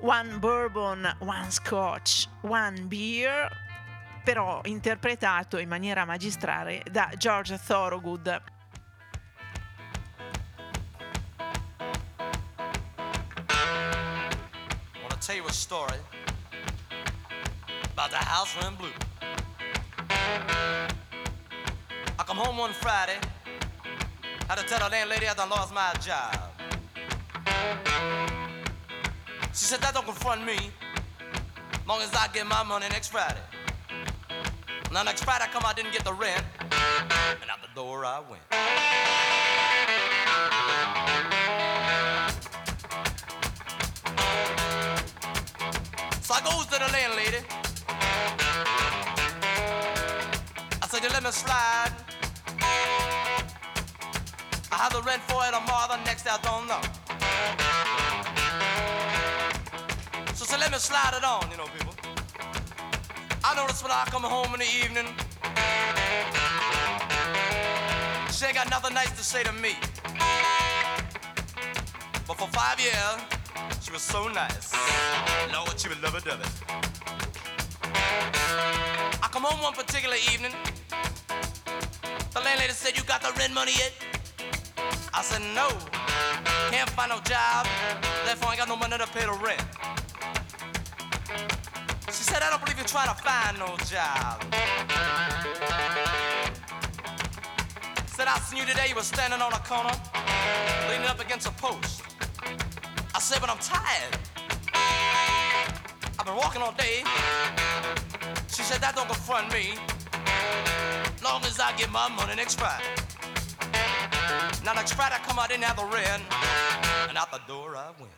One 0.00 0.38
Bourbon, 0.38 1.16
One 1.20 1.50
Scotch, 1.50 2.28
One 2.42 2.82
Beer, 2.82 3.48
però 4.24 4.60
interpretato 4.64 5.58
in 5.58 5.68
maniera 5.68 6.04
magistrale 6.04 6.82
da 6.90 7.10
George 7.16 7.58
Thorogood. 7.58 8.50
tell 15.22 15.36
you 15.36 15.46
a 15.46 15.52
story 15.52 15.98
about 17.92 18.10
the 18.10 18.16
house 18.16 18.56
in 18.66 18.74
blue. 18.74 18.88
I 22.18 22.24
come 22.26 22.38
home 22.38 22.56
one 22.56 22.72
Friday, 22.72 23.18
had 24.48 24.58
to 24.58 24.64
tell 24.64 24.78
the 24.78 24.88
landlady 24.90 25.28
I 25.28 25.34
done 25.34 25.50
lost 25.50 25.72
my 25.74 25.92
job. 26.00 26.36
She 29.54 29.64
said 29.66 29.80
that 29.80 29.94
don't 29.94 30.06
confront 30.06 30.44
me, 30.46 30.56
long 31.86 32.00
as 32.00 32.12
I 32.14 32.28
get 32.32 32.46
my 32.46 32.62
money 32.62 32.86
next 32.90 33.08
Friday. 33.08 33.40
Now 34.92 35.02
next 35.02 35.24
Friday 35.24 35.44
I 35.44 35.48
come, 35.48 35.62
I 35.64 35.72
didn't 35.74 35.92
get 35.92 36.04
the 36.04 36.12
rent, 36.12 36.44
and 36.60 37.50
out 37.50 37.60
the 37.62 37.68
door 37.74 38.04
I 38.04 38.20
went. 38.20 38.42
So 46.22 46.34
I 46.34 46.40
goes 46.44 46.66
to 46.66 46.78
the 46.78 46.88
landlady. 46.92 47.44
I 50.80 50.86
said, 50.88 51.02
you 51.02 51.10
let 51.10 51.22
me 51.22 51.30
slide. 51.30 51.91
I 54.82 54.86
have 54.86 54.94
the 54.94 55.02
rent 55.02 55.22
for 55.30 55.38
it 55.46 55.52
tomorrow, 55.54 55.94
the 55.94 56.02
next 56.02 56.26
I 56.26 56.36
don't 56.42 56.66
know. 56.66 56.82
So 60.34 60.44
say, 60.44 60.58
let 60.58 60.72
me 60.72 60.78
slide 60.78 61.14
it 61.14 61.22
on, 61.22 61.48
you 61.52 61.56
know, 61.56 61.66
people. 61.78 61.94
I 63.44 63.54
notice 63.54 63.80
when 63.80 63.92
I 63.92 64.02
come 64.06 64.24
home 64.24 64.52
in 64.54 64.58
the 64.58 64.66
evening, 64.66 65.06
she 68.32 68.44
ain't 68.44 68.56
got 68.56 68.68
nothing 68.70 68.92
nice 68.92 69.12
to 69.12 69.22
say 69.22 69.44
to 69.44 69.52
me. 69.52 69.76
But 72.26 72.36
for 72.36 72.48
five 72.48 72.80
years, 72.80 73.22
she 73.82 73.92
was 73.92 74.02
so 74.02 74.26
nice. 74.26 74.74
Lord, 75.52 75.78
she 75.78 75.90
was 75.90 76.02
love 76.02 76.16
it, 76.16 76.26
it. 76.26 76.38
I 79.22 79.28
come 79.30 79.44
home 79.44 79.62
one 79.62 79.74
particular 79.74 80.16
evening. 80.32 80.50
The 82.34 82.40
landlady 82.40 82.72
said, 82.72 82.96
You 82.96 83.04
got 83.04 83.22
the 83.22 83.30
rent 83.38 83.54
money 83.54 83.74
yet? 83.78 84.11
I 85.14 85.22
said, 85.22 85.42
No. 85.54 85.68
Can't 86.70 86.88
find 86.90 87.10
no 87.10 87.20
job. 87.20 87.66
Therefore, 88.24 88.48
I 88.48 88.52
ain't 88.52 88.58
got 88.58 88.68
no 88.68 88.76
money 88.76 88.96
to 88.96 89.06
pay 89.08 89.26
the 89.26 89.32
rent. 89.44 89.62
She 92.06 92.24
said, 92.24 92.42
I 92.42 92.50
don't 92.50 92.60
believe 92.60 92.78
you're 92.78 92.86
trying 92.86 93.08
to 93.08 93.22
find 93.22 93.58
no 93.58 93.76
job. 93.88 94.42
Said, 98.06 98.26
I 98.26 98.38
seen 98.40 98.60
you 98.60 98.66
today. 98.66 98.86
You 98.88 98.94
were 98.94 99.02
standing 99.02 99.40
on 99.40 99.52
a 99.52 99.58
corner, 99.58 99.92
leaning 100.88 101.06
up 101.06 101.20
against 101.20 101.46
a 101.46 101.52
post. 101.52 102.02
I 103.14 103.18
said, 103.20 103.40
but 103.40 103.50
I'm 103.50 103.58
tired. 103.58 104.16
I've 106.18 106.24
been 106.26 106.36
walking 106.36 106.62
all 106.62 106.72
day. 106.72 107.04
She 108.48 108.62
said, 108.62 108.80
that 108.80 108.94
don't 108.94 109.08
confront 109.08 109.52
me. 109.52 109.74
Long 111.22 111.42
as 111.44 111.60
I 111.60 111.76
get 111.76 111.90
my 111.90 112.08
money 112.08 112.34
next 112.34 112.58
Friday. 112.58 112.84
Now 114.64 114.72
next 114.74 114.94
Friday 114.94 115.16
I 115.16 115.18
come 115.26 115.38
out, 115.38 115.50
have 115.50 115.76
the 115.76 115.84
rent. 115.84 116.22
And 117.08 117.18
out 117.18 117.30
the 117.30 117.40
door 117.46 117.76
I 117.76 117.90
went. 117.98 118.12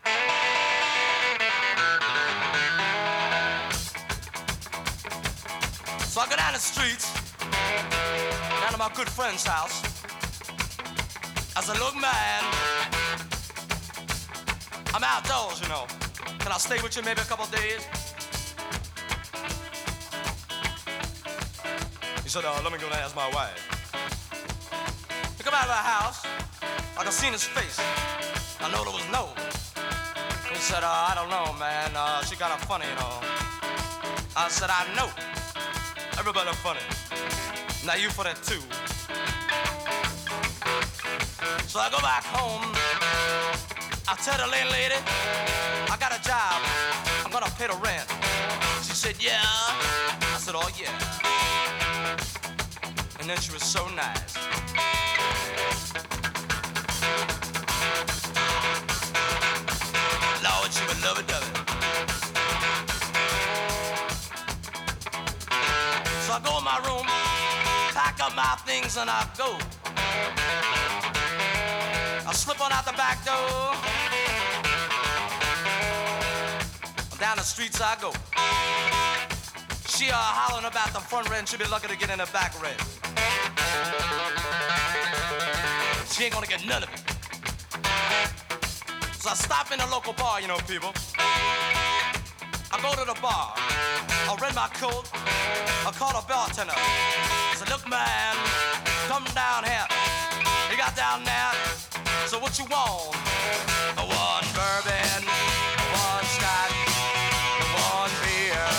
So 6.04 6.20
I 6.20 6.28
go 6.28 6.36
down 6.36 6.52
the 6.52 6.60
street, 6.60 7.02
down 8.60 8.70
to 8.70 8.78
my 8.78 8.90
good 8.94 9.08
friend's 9.08 9.44
house. 9.44 9.82
I 11.56 11.60
said, 11.60 11.78
look 11.80 11.96
man, 11.96 12.44
I'm 14.94 15.02
outdoors, 15.02 15.60
you 15.60 15.68
know. 15.68 15.86
Can 16.38 16.52
I 16.52 16.58
stay 16.58 16.80
with 16.82 16.96
you 16.96 17.02
maybe 17.02 17.20
a 17.20 17.24
couple 17.24 17.46
days? 17.46 17.84
He 22.22 22.28
said, 22.28 22.44
uh, 22.44 22.60
let 22.62 22.72
me 22.72 22.78
go 22.78 22.86
and 22.86 22.94
ask 22.94 23.16
my 23.16 23.28
wife. 23.30 23.73
Out 25.54 25.62
of 25.62 25.68
the 25.68 25.74
house, 25.74 26.26
I 26.98 27.04
could 27.04 27.12
see 27.12 27.28
his 27.28 27.44
face. 27.44 27.78
I 28.60 28.68
know 28.72 28.82
there 28.82 28.92
was 28.92 29.06
no. 29.12 29.28
He 30.50 30.58
said, 30.58 30.82
uh, 30.82 31.10
I 31.10 31.14
don't 31.14 31.30
know, 31.30 31.56
man. 31.60 31.92
Uh, 31.94 32.24
she 32.24 32.34
got 32.34 32.50
a 32.50 32.66
funny, 32.66 32.86
you 32.90 32.94
know. 32.96 33.22
I 34.36 34.48
said, 34.48 34.68
I 34.68 34.82
know. 34.98 35.08
Everybody 36.18 36.50
funny. 36.58 36.80
Now 37.86 37.94
you 37.94 38.10
for 38.10 38.24
that 38.24 38.42
too. 38.42 38.58
So 41.70 41.78
I 41.78 41.88
go 41.88 42.00
back 42.02 42.24
home. 42.24 42.66
I 44.10 44.16
tell 44.26 44.36
the 44.36 44.50
landlady, 44.50 44.98
I 45.86 45.96
got 46.02 46.10
a 46.10 46.20
job. 46.26 46.58
I'm 47.24 47.30
gonna 47.30 47.46
pay 47.54 47.68
the 47.68 47.78
rent. 47.78 48.10
She 48.82 48.94
said, 48.94 49.14
yeah. 49.22 49.38
I 49.38 50.36
said, 50.36 50.54
oh 50.56 50.68
yeah. 50.74 50.90
And 53.20 53.30
then 53.30 53.38
she 53.38 53.52
was 53.52 53.62
so 53.62 53.86
nice. 53.94 54.34
And 69.04 69.10
I 69.10 69.26
go. 69.36 69.58
I 72.26 72.32
slip 72.32 72.60
on 72.60 72.72
out 72.72 72.86
the 72.86 72.92
back 72.92 73.22
door. 73.24 73.74
Down 77.18 77.36
the 77.36 77.42
streets 77.42 77.80
I 77.82 77.96
go. 78.00 78.12
She 79.88 80.10
uh, 80.10 80.14
hollering 80.14 80.66
about 80.66 80.92
the 80.94 81.00
front 81.00 81.28
rent. 81.28 81.48
She'll 81.48 81.58
be 81.58 81.66
lucky 81.66 81.88
to 81.88 81.96
get 81.96 82.10
in 82.10 82.18
the 82.18 82.28
back 82.32 82.54
rent. 82.62 82.80
She 86.14 86.22
ain't 86.22 86.32
gonna 86.32 86.46
get 86.46 86.64
none 86.64 86.84
of 86.84 86.88
it. 86.94 87.02
So 89.18 89.30
I 89.30 89.34
stop 89.34 89.72
in 89.72 89.80
a 89.80 89.86
local 89.90 90.12
bar, 90.12 90.40
you 90.40 90.46
know, 90.46 90.58
people. 90.58 90.94
I 91.18 92.78
go 92.78 92.94
to 92.94 93.02
the 93.02 93.18
bar. 93.20 93.50
I 93.58 94.38
rent 94.40 94.54
my 94.54 94.68
coat. 94.78 95.10
I 95.12 95.90
call 95.90 96.14
the 96.14 96.22
bartender. 96.28 96.72
I 96.72 97.54
said, 97.58 97.68
look, 97.68 97.82
man, 97.90 98.36
come 99.10 99.24
down 99.34 99.64
here. 99.66 99.88
You 100.70 100.76
got 100.78 100.94
down 100.94 101.24
there. 101.24 101.50
So 102.30 102.38
what 102.38 102.60
you 102.60 102.66
want? 102.70 103.10
One 103.98 104.46
bourbon, 104.54 105.26
one 105.98 106.26
one 107.74 108.14
beer. 108.22 108.70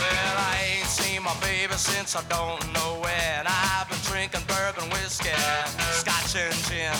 Well, 0.00 0.36
I 0.40 0.80
ain't 0.80 0.88
seen 0.88 1.22
my 1.22 1.36
baby 1.44 1.74
since 1.74 2.16
I 2.16 2.24
don't 2.32 2.64
know 2.72 2.96
when. 3.04 3.44
I've 3.44 3.85
drinking 4.28 4.46
bourbon 4.48 4.90
whiskey, 4.90 5.30
scotch 5.92 6.34
and 6.34 6.54
gin. 6.66 6.92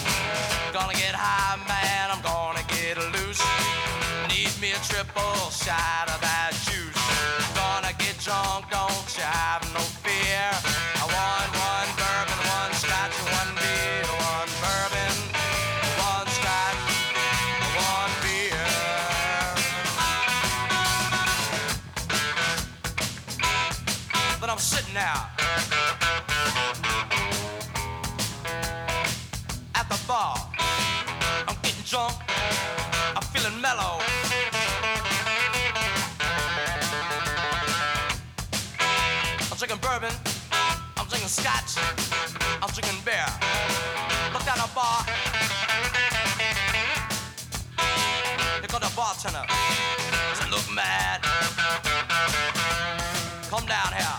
Gonna 0.73 0.93
get 0.95 1.15
high, 1.15 1.57
man. 1.67 2.11
I'm 2.11 2.23
gonna 2.23 2.63
get 2.71 2.99
loose. 3.19 3.43
Need 4.31 4.55
me 4.63 4.71
a 4.71 4.81
triple 4.87 5.51
shot 5.51 6.07
of 6.07 6.21
that 6.23 6.55
juice. 6.67 6.95
Gonna 7.59 7.93
get 7.99 8.15
drunk, 8.23 8.71
don't 8.71 9.09
you 9.19 9.27
have 9.27 9.63
no 9.75 9.83
fear. 10.07 10.51
I 11.03 11.05
want 11.11 11.51
one 11.51 11.91
bourbon, 11.99 12.39
one 12.47 12.73
scotch, 12.79 13.17
one 13.35 13.51
beer. 13.59 14.07
One 14.07 14.51
bourbon, 14.63 15.17
one 15.99 16.29
scotch, 16.31 16.79
one 17.75 18.15
beer. 18.23 18.67
But 24.41 24.51
I'm 24.51 24.59
sitting 24.59 24.95
now 24.95 25.36
drunk. 31.87 32.15
I'm 33.15 33.23
feeling 33.31 33.61
mellow. 33.61 34.01
I'm 39.39 39.57
drinking 39.57 39.79
bourbon. 39.79 40.13
I'm 40.97 41.07
drinking 41.07 41.29
scotch. 41.29 41.79
I'm 42.61 42.71
drinking 42.75 42.99
beer. 43.05 43.31
Look 44.33 44.47
at 44.49 44.59
a 44.59 44.69
bar. 44.75 45.07
Here 48.59 48.67
come 48.67 48.81
the 48.83 48.93
bartender. 48.97 49.47
I 49.47 50.35
said, 50.35 50.51
look 50.51 50.69
mad. 50.75 51.23
Come 53.49 53.67
down 53.67 53.93
here. 53.93 54.19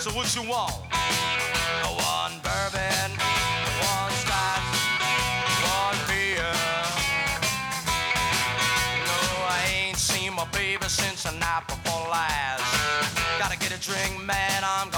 So 0.00 0.10
what 0.10 0.36
you 0.36 0.42
want? 0.42 0.74
One 1.82 2.40
bourbon, 2.44 3.25
Gotta 13.38 13.58
get 13.58 13.70
a 13.70 13.80
drink, 13.80 14.24
man, 14.24 14.64
I'm 14.64 14.90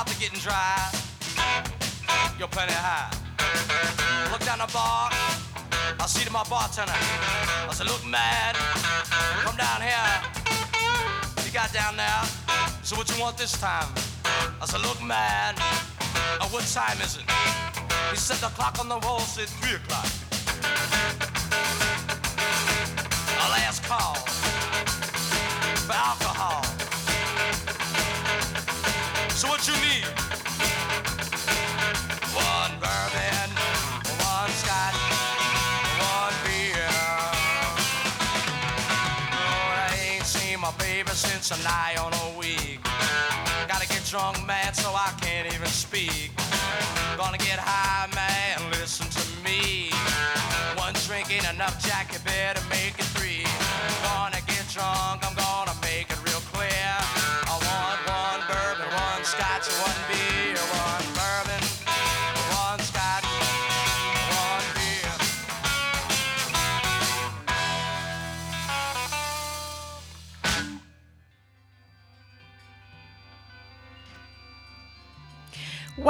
mouth 0.00 0.10
is 0.12 0.18
getting 0.18 0.40
dry, 0.40 0.90
you're 2.38 2.48
plenty 2.48 2.72
high. 2.72 3.12
Look 4.32 4.40
down 4.46 4.58
the 4.58 4.70
bar, 4.72 5.10
I 5.12 6.06
see 6.06 6.24
to 6.24 6.32
my 6.32 6.42
bartender. 6.48 6.92
I 6.92 7.72
said, 7.72 7.86
look 7.86 8.06
mad, 8.06 8.56
come 9.44 9.56
down 9.56 9.82
here. 9.84 10.16
He 11.44 11.52
got 11.52 11.70
down 11.74 11.98
there. 11.98 12.22
So 12.82 12.96
what 12.96 13.10
you 13.12 13.20
want 13.20 13.36
this 13.36 13.52
time? 13.60 13.92
I 14.62 14.64
said, 14.64 14.80
look 14.80 15.02
man, 15.02 15.54
uh, 15.58 16.48
what 16.48 16.64
time 16.64 16.96
is 17.02 17.18
it? 17.18 17.24
He 18.10 18.16
said 18.16 18.38
the 18.40 18.48
clock 18.56 18.80
on 18.80 18.88
the 18.88 18.98
wall 19.00 19.20
said 19.20 19.48
three 19.60 19.76
o'clock. 19.76 20.19
strong 44.32 44.46
man. 44.46 44.79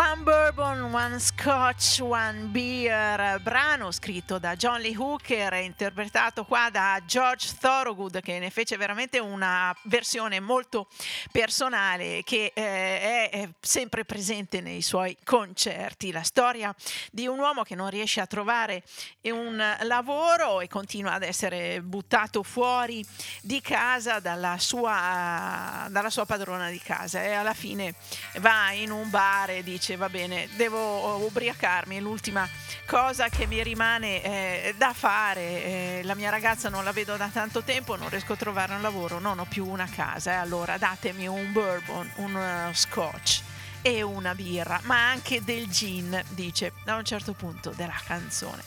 One 0.00 0.24
Bourbon, 0.24 0.69
One 0.92 1.20
Scotch, 1.20 2.00
One 2.00 2.46
Beer, 2.46 3.38
brano 3.40 3.92
scritto 3.92 4.40
da 4.40 4.56
John 4.56 4.80
Lee 4.80 4.96
Hooker 4.96 5.52
e 5.52 5.62
interpretato 5.62 6.44
qua 6.44 6.68
da 6.68 7.00
George 7.06 7.54
Thorogood 7.60 8.20
che 8.20 8.40
ne 8.40 8.50
fece 8.50 8.76
veramente 8.76 9.20
una 9.20 9.72
versione 9.84 10.40
molto 10.40 10.88
personale 11.30 12.22
che 12.24 12.50
eh, 12.52 13.30
è, 13.30 13.48
sempre 13.60 14.04
presente 14.04 14.60
nei 14.60 14.82
suoi 14.82 15.16
concerti. 15.22 16.10
La 16.10 16.24
storia 16.24 16.74
di 17.12 17.28
un 17.28 17.38
uomo 17.38 17.62
che 17.62 17.76
non 17.76 17.88
riesce 17.88 18.20
a 18.20 18.26
trovare 18.26 18.82
un 19.22 19.62
lavoro 19.82 20.60
e 20.60 20.66
continua 20.66 21.12
ad 21.12 21.22
essere 21.22 21.80
buttato 21.82 22.42
fuori 22.42 23.04
di 23.42 23.60
casa 23.60 24.18
dalla 24.18 24.56
sua, 24.58 25.86
dalla 25.88 26.10
sua 26.10 26.26
padrona 26.26 26.68
di 26.68 26.80
casa 26.80 27.22
e 27.22 27.30
alla 27.30 27.54
fine 27.54 27.94
va 28.38 28.72
in 28.72 28.90
un 28.90 29.08
bar 29.08 29.50
e 29.50 29.62
dice 29.62 29.94
va 29.94 30.08
bene 30.08 30.48
devo 30.56 30.79
ubriacarmi. 30.80 31.96
È 31.96 32.00
l'ultima 32.00 32.48
cosa 32.86 33.28
che 33.28 33.46
mi 33.46 33.62
rimane 33.62 34.22
eh, 34.22 34.74
da 34.76 34.92
fare 34.92 35.40
eh, 35.40 36.00
la 36.04 36.14
mia 36.14 36.30
ragazza 36.30 36.68
non 36.68 36.84
la 36.84 36.92
vedo 36.92 37.16
da 37.16 37.28
tanto 37.32 37.62
tempo 37.62 37.96
non 37.96 38.08
riesco 38.08 38.32
a 38.32 38.36
trovare 38.36 38.74
un 38.74 38.82
lavoro 38.82 39.18
non 39.18 39.38
ho 39.38 39.46
più 39.48 39.66
una 39.66 39.88
casa. 39.88 40.32
E 40.32 40.34
allora 40.34 40.76
datemi 40.78 41.26
un 41.26 41.52
bourbon 41.52 42.10
un 42.16 42.34
uh, 42.34 42.74
scotch 42.74 43.42
e 43.82 44.02
una 44.02 44.34
birra 44.34 44.80
ma 44.84 45.08
anche 45.08 45.42
del 45.42 45.68
gin 45.68 46.22
dice 46.30 46.72
a 46.86 46.96
un 46.96 47.04
certo 47.04 47.32
punto 47.32 47.70
della 47.70 48.00
canzone. 48.04 48.62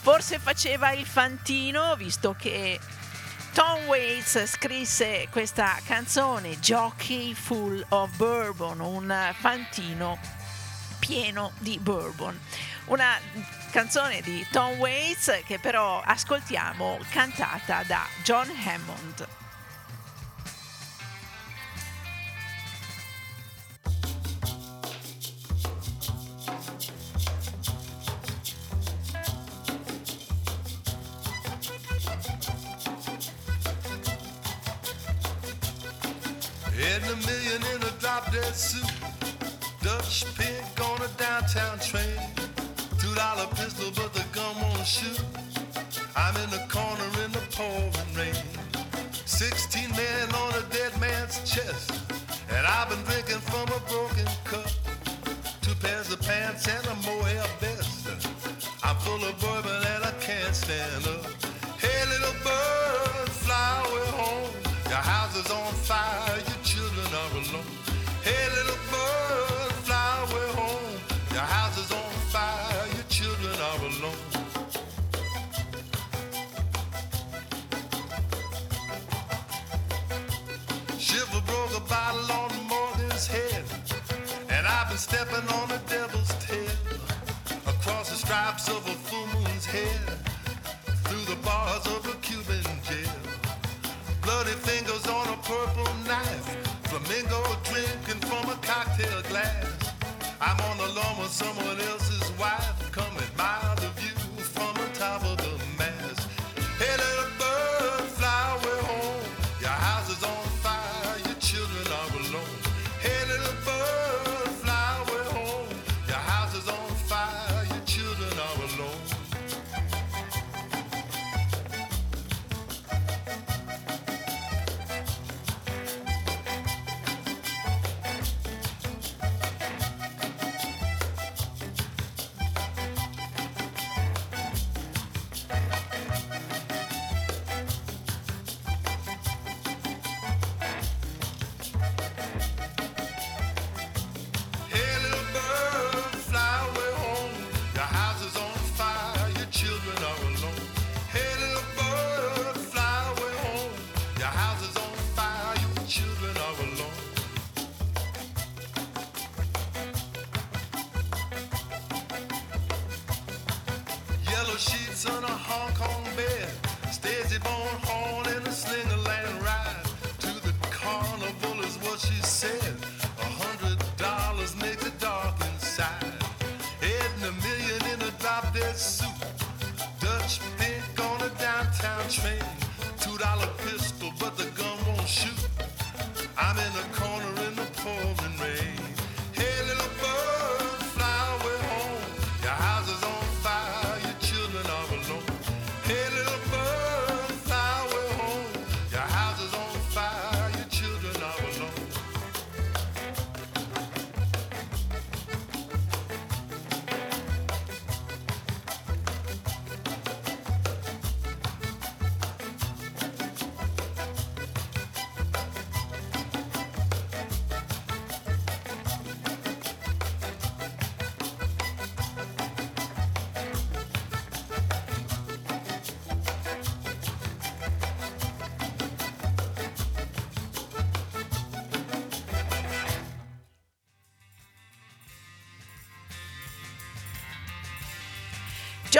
Forse 0.00 0.38
faceva 0.38 0.92
il 0.92 1.04
fantino 1.04 1.96
visto 1.96 2.36
che 2.38 2.78
Tom 3.56 3.86
Waits 3.86 4.44
scrisse 4.44 5.28
questa 5.30 5.78
canzone 5.86 6.60
Jockey 6.60 7.32
Full 7.32 7.84
of 7.88 8.14
Bourbon, 8.16 8.80
un 8.80 9.34
fantino 9.38 10.35
pieno 11.06 11.52
di 11.60 11.78
bourbon. 11.78 12.38
Una 12.86 13.18
canzone 13.70 14.20
di 14.22 14.44
Tom 14.50 14.76
Waits 14.78 15.42
che 15.44 15.60
però 15.60 16.02
ascoltiamo 16.04 16.98
cantata 17.10 17.84
da 17.86 18.04
John 18.24 18.50
Hammond. 18.50 19.28
In 36.78 37.02
a 37.02 37.14
million 37.26 37.62
in 37.62 37.82
a 37.82 37.90
drop 37.98 38.28
dead 38.30 38.54
suit. 38.54 38.96
Dutch 39.86 40.24
a 40.24 40.55
downtown 41.26 41.78
train. 41.80 42.20
Two 42.98 43.12
dollar 43.14 43.46
pistol, 43.58 43.90
but 43.96 44.12
the 44.14 44.24
gun 44.36 44.54
won't 44.62 44.86
shoot. 44.86 45.20
I'm 46.14 46.36
in 46.42 46.50
the 46.50 46.64
corner 46.68 47.10
in 47.24 47.30
the 47.32 47.44
pouring 47.56 48.12
rain. 48.20 48.42
Sixteen 49.24 49.90
men 49.90 50.26
on 50.42 50.52
a 50.54 50.64
dead 50.76 50.92
man's 51.00 51.38
chest. 51.50 51.90
And 52.54 52.64
I've 52.64 52.88
been 52.88 53.02
drinking 53.10 53.42
from 53.50 53.66
a 53.78 53.80
broken 53.90 54.28
cup. 54.44 54.75
Stepping 85.06 85.48
on 85.60 85.70
a 85.70 85.78
devil's 85.86 86.32
tail. 86.46 86.78
Across 87.72 88.10
the 88.10 88.16
stripes 88.24 88.68
of 88.68 88.82
a 88.94 88.96
full 89.06 89.26
moon's 89.34 89.64
hair, 89.64 90.02
Through 91.06 91.26
the 91.32 91.38
bars 91.46 91.86
of 91.86 92.02
a 92.12 92.16
Cuban 92.26 92.66
jail. 92.88 93.20
Bloody 94.24 94.56
fingers 94.68 95.06
on 95.06 95.26
a 95.36 95.38
purple 95.52 95.92
knife. 96.10 96.46
Flamingo 96.90 97.40
drinking 97.70 98.20
from 98.28 98.44
a 98.50 98.56
cocktail 98.70 99.22
glass. 99.30 99.66
I'm 100.40 100.58
on 100.68 100.76
the 100.82 100.88
lawn 100.98 101.14
with 101.20 101.34
someone 101.42 101.75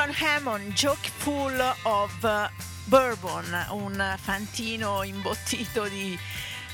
John 0.07 0.15
Hammond, 0.20 0.73
Joke 0.73 1.11
Full 1.16 1.74
of 1.83 2.51
Bourbon, 2.85 3.66
un 3.70 4.15
fantino 4.20 5.03
imbottito 5.03 5.89
di 5.89 6.16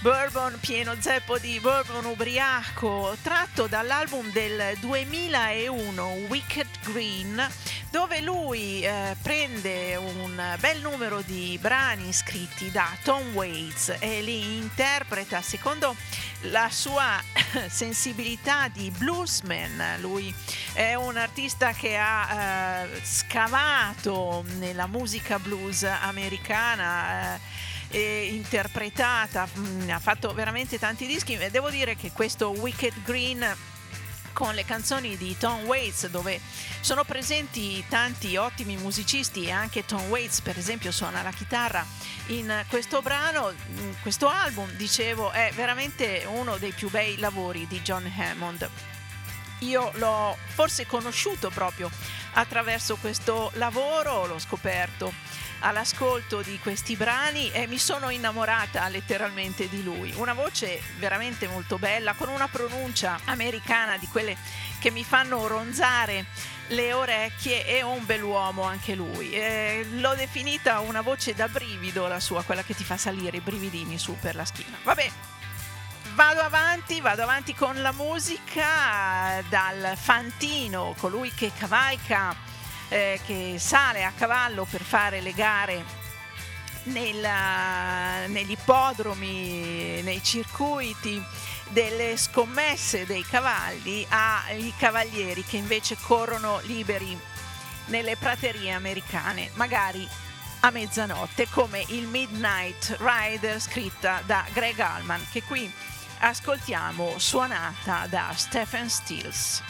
bourbon, 0.00 0.58
pieno 0.60 0.96
zeppo 1.00 1.38
di 1.38 1.58
bourbon 1.58 2.04
ubriaco, 2.04 3.16
tratto 3.22 3.66
dall'album 3.68 4.30
del 4.32 4.76
2001 4.80 6.26
Wicked 6.28 6.66
Green, 6.82 7.48
dove 7.90 8.20
lui 8.20 8.84
eh, 8.84 9.16
prende 9.22 9.96
un 9.96 10.56
bel 10.58 10.82
numero 10.82 11.22
di 11.22 11.56
brani 11.58 12.12
scritti 12.12 12.70
da 12.70 12.86
Tom 13.02 13.32
Waits 13.32 13.96
e 13.98 14.20
li 14.20 14.58
interpreta 14.58 15.40
secondo 15.40 15.96
la 16.50 16.68
sua 16.70 17.18
sensibilità 17.70 18.68
di 18.68 18.90
bluesman. 18.90 19.96
Lui 20.00 20.34
è 20.72 20.94
un 20.94 21.16
artista 21.16 21.72
che 21.72 21.96
ha 21.96 22.84
eh, 22.84 23.00
scavato 23.04 24.44
nella 24.58 24.86
musica 24.86 25.38
blues 25.38 25.82
americana. 25.82 27.38
eh, 27.92 28.30
interpretata, 28.32 29.46
mm, 29.56 29.90
ha 29.90 29.98
fatto 29.98 30.32
veramente 30.32 30.78
tanti 30.78 31.06
dischi 31.06 31.36
devo 31.50 31.68
dire 31.70 31.94
che 31.94 32.10
questo 32.10 32.48
Wicked 32.48 33.02
Green 33.04 33.46
con 34.32 34.54
le 34.54 34.64
canzoni 34.64 35.16
di 35.18 35.36
Tom 35.36 35.64
Waits 35.64 36.08
dove 36.08 36.40
sono 36.80 37.04
presenti 37.04 37.84
tanti 37.88 38.36
ottimi 38.36 38.76
musicisti 38.76 39.44
e 39.44 39.50
anche 39.50 39.84
Tom 39.84 40.08
Waits 40.08 40.40
per 40.40 40.56
esempio 40.56 40.90
suona 40.90 41.22
la 41.22 41.32
chitarra 41.32 41.84
in 42.28 42.64
questo 42.68 43.02
brano, 43.02 43.52
in 43.76 43.94
questo 44.00 44.26
album 44.28 44.70
dicevo 44.72 45.30
è 45.30 45.52
veramente 45.54 46.26
uno 46.26 46.56
dei 46.56 46.72
più 46.72 46.88
bei 46.88 47.18
lavori 47.18 47.66
di 47.66 47.80
John 47.82 48.10
Hammond. 48.16 48.91
Io 49.62 49.90
l'ho 49.94 50.36
forse 50.46 50.86
conosciuto 50.86 51.50
proprio 51.50 51.90
attraverso 52.34 52.96
questo 52.96 53.50
lavoro, 53.54 54.26
l'ho 54.26 54.38
scoperto 54.38 55.12
all'ascolto 55.60 56.42
di 56.42 56.58
questi 56.58 56.96
brani 56.96 57.50
e 57.52 57.66
mi 57.66 57.78
sono 57.78 58.10
innamorata 58.10 58.88
letteralmente 58.88 59.68
di 59.68 59.82
lui. 59.82 60.12
Una 60.16 60.32
voce 60.32 60.80
veramente 60.98 61.46
molto 61.46 61.78
bella, 61.78 62.14
con 62.14 62.28
una 62.28 62.48
pronuncia 62.48 63.20
americana 63.24 63.96
di 63.96 64.08
quelle 64.08 64.36
che 64.80 64.90
mi 64.90 65.04
fanno 65.04 65.46
ronzare 65.46 66.26
le 66.68 66.92
orecchie 66.92 67.66
e 67.66 67.82
un 67.82 68.04
bell'uomo 68.04 68.62
anche 68.62 68.94
lui. 68.94 69.32
Eh, 69.32 69.86
l'ho 69.92 70.14
definita 70.14 70.80
una 70.80 71.00
voce 71.00 71.34
da 71.34 71.48
brivido 71.48 72.08
la 72.08 72.20
sua, 72.20 72.42
quella 72.42 72.62
che 72.62 72.74
ti 72.74 72.84
fa 72.84 72.96
salire 72.96 73.36
i 73.36 73.40
brividini 73.40 73.98
su 73.98 74.16
per 74.18 74.34
la 74.34 74.44
schiena. 74.44 74.78
Vabbè, 74.82 75.10
Vado 76.14 76.42
avanti, 76.42 77.00
vado 77.00 77.22
avanti 77.22 77.54
con 77.54 77.80
la 77.80 77.92
musica 77.92 79.42
dal 79.48 79.96
Fantino, 79.96 80.94
colui 80.98 81.32
che 81.32 81.52
cavalca, 81.56 82.36
eh, 82.88 83.18
che 83.24 83.54
sale 83.58 84.04
a 84.04 84.12
cavallo 84.14 84.66
per 84.68 84.82
fare 84.82 85.22
le 85.22 85.32
gare 85.32 85.82
nella- 86.84 88.26
negli 88.26 88.50
ippodromi, 88.50 90.02
nei 90.02 90.22
circuiti 90.22 91.24
delle 91.68 92.18
scommesse 92.18 93.06
dei 93.06 93.24
cavalli 93.24 94.06
ai 94.10 94.70
cavalieri 94.76 95.42
che 95.44 95.56
invece 95.56 95.96
corrono 95.98 96.60
liberi 96.64 97.18
nelle 97.86 98.16
praterie 98.18 98.72
americane, 98.72 99.50
magari 99.54 100.06
a 100.60 100.70
mezzanotte, 100.70 101.48
come 101.48 101.82
il 101.88 102.06
Midnight 102.06 102.98
Rider 103.00 103.58
scritta 103.60 104.22
da 104.26 104.44
Greg 104.52 104.78
Allman, 104.78 105.26
che 105.32 105.42
qui 105.42 105.72
ascoltiamo 106.22 107.18
suonata 107.18 108.06
da 108.08 108.32
Stephen 108.36 108.88
Stills. 108.88 109.60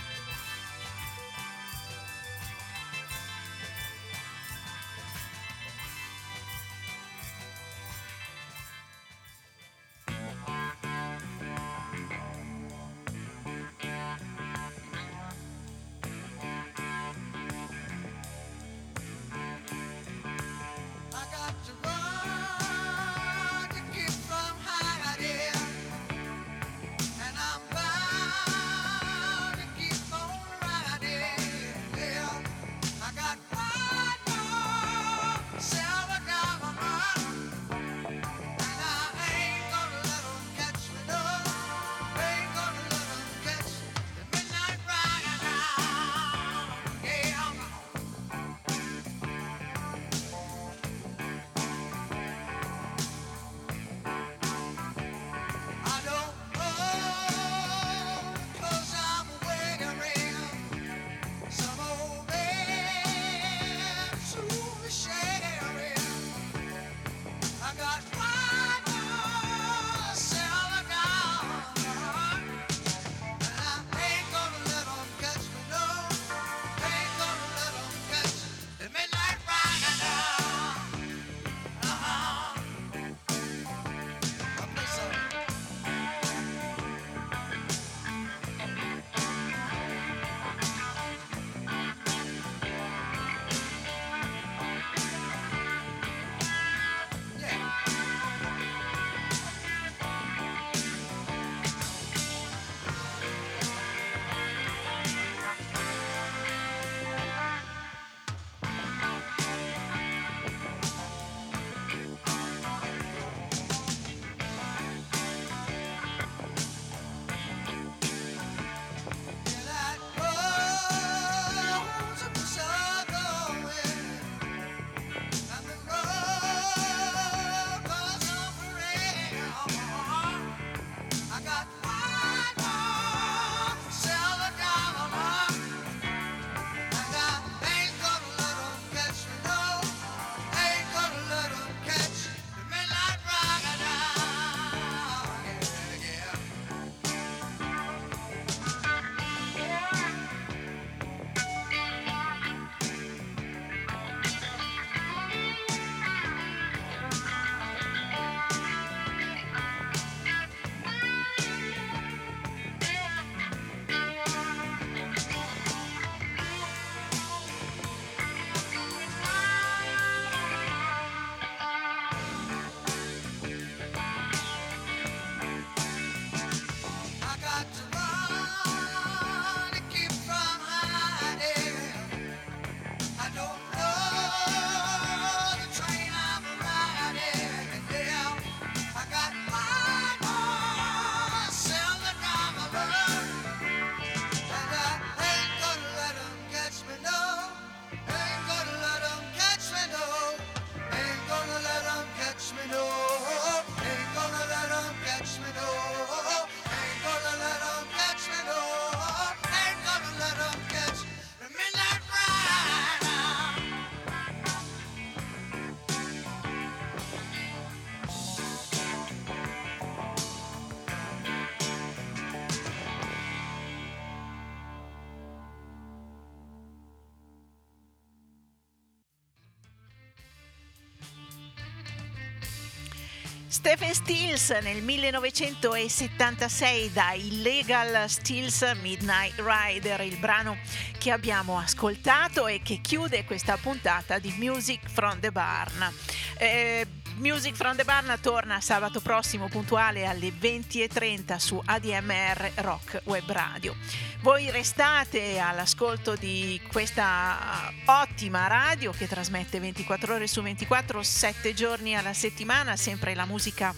Stephen 233.64 233.94
Stills 233.94 234.50
nel 234.60 234.82
1976 234.82 236.90
da 236.92 237.12
Illegal 237.12 238.10
Stills 238.10 238.60
Midnight 238.80 239.34
Rider, 239.36 240.00
il 240.00 240.16
brano 240.16 240.58
che 240.98 241.12
abbiamo 241.12 241.58
ascoltato 241.58 242.48
e 242.48 242.60
che 242.60 242.80
chiude 242.80 243.24
questa 243.24 243.56
puntata 243.58 244.18
di 244.18 244.34
Music 244.36 244.90
from 244.90 245.20
the 245.20 245.30
Barn. 245.30 245.94
Eh, 246.38 246.84
Music 247.18 247.54
from 247.54 247.76
the 247.76 247.84
Barn 247.84 248.18
torna 248.20 248.60
sabato 248.60 249.00
prossimo 249.00 249.48
puntuale 249.48 250.06
alle 250.06 250.30
20.30 250.30 251.36
su 251.36 251.62
ADMR 251.64 252.50
Rock 252.56 253.02
Web 253.04 253.30
Radio. 253.30 253.76
Voi 254.22 254.50
restate 254.50 255.38
all'ascolto 255.38 256.16
di 256.16 256.60
questa 256.66 257.71
ottima 258.00 258.46
radio 258.46 258.92
che 258.92 259.06
trasmette 259.06 259.60
24 259.60 260.14
ore 260.14 260.26
su 260.26 260.40
24, 260.40 261.02
7 261.02 261.52
giorni 261.52 261.94
alla 261.96 262.14
settimana, 262.14 262.76
sempre 262.76 263.14
la 263.14 263.26
musica 263.26 263.74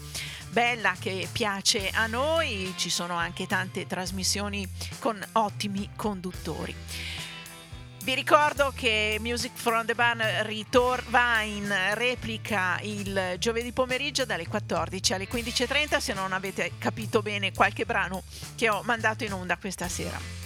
bella 0.49 0.95
che 0.97 1.27
piace 1.31 1.89
a 1.89 2.07
noi, 2.07 2.73
ci 2.77 2.89
sono 2.89 3.15
anche 3.15 3.45
tante 3.45 3.85
trasmissioni 3.85 4.67
con 4.99 5.21
ottimi 5.33 5.89
conduttori. 5.95 6.73
Vi 8.03 8.13
ricordo 8.13 8.71
che 8.75 9.17
Music 9.19 9.51
from 9.55 9.85
the 9.85 9.95
Barn 9.95 10.21
ritor- 10.43 11.03
va 11.09 11.41
in 11.41 11.73
replica 11.93 12.79
il 12.83 13.35
giovedì 13.39 13.71
pomeriggio 13.71 14.25
dalle 14.25 14.47
14 14.47 15.13
alle 15.13 15.27
15.30 15.27 15.97
se 15.97 16.13
non 16.13 16.31
avete 16.31 16.73
capito 16.77 17.21
bene 17.21 17.51
qualche 17.51 17.83
brano 17.83 18.23
che 18.55 18.69
ho 18.69 18.83
mandato 18.83 19.23
in 19.23 19.33
onda 19.33 19.57
questa 19.57 19.89
sera. 19.89 20.44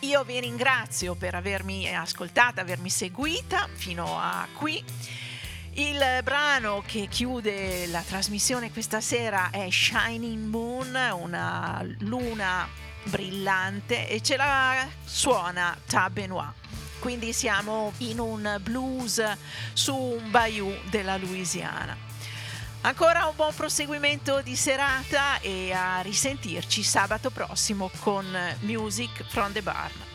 Io 0.00 0.24
vi 0.24 0.40
ringrazio 0.40 1.14
per 1.14 1.34
avermi 1.34 1.94
ascoltata, 1.94 2.62
avermi 2.62 2.88
seguita 2.88 3.68
fino 3.70 4.18
a 4.18 4.48
qui. 4.54 4.82
Il 5.74 6.20
brano 6.24 6.82
che 6.86 7.06
chiude 7.06 7.86
la 7.86 8.00
trasmissione 8.00 8.72
questa 8.72 9.02
sera 9.02 9.50
è 9.50 9.68
Shining 9.70 10.48
Moon, 10.48 10.94
una 10.94 11.84
luna 11.98 12.66
brillante 13.04 14.08
e 14.08 14.22
ce 14.22 14.36
la 14.36 14.88
suona 15.04 15.76
Tab 15.86 16.12
Benoit. 16.12 16.54
Quindi 16.98 17.34
siamo 17.34 17.92
in 17.98 18.20
un 18.20 18.58
blues 18.62 19.22
su 19.74 19.94
un 19.94 20.30
bayou 20.30 20.74
della 20.88 21.18
Louisiana. 21.18 22.09
Ancora 22.82 23.26
un 23.26 23.36
buon 23.36 23.52
proseguimento 23.54 24.40
di 24.40 24.56
serata 24.56 25.38
e 25.40 25.70
a 25.70 26.00
risentirci 26.00 26.82
sabato 26.82 27.28
prossimo 27.28 27.90
con 28.00 28.24
Music 28.60 29.22
from 29.28 29.52
the 29.52 29.60
Barn. 29.60 30.09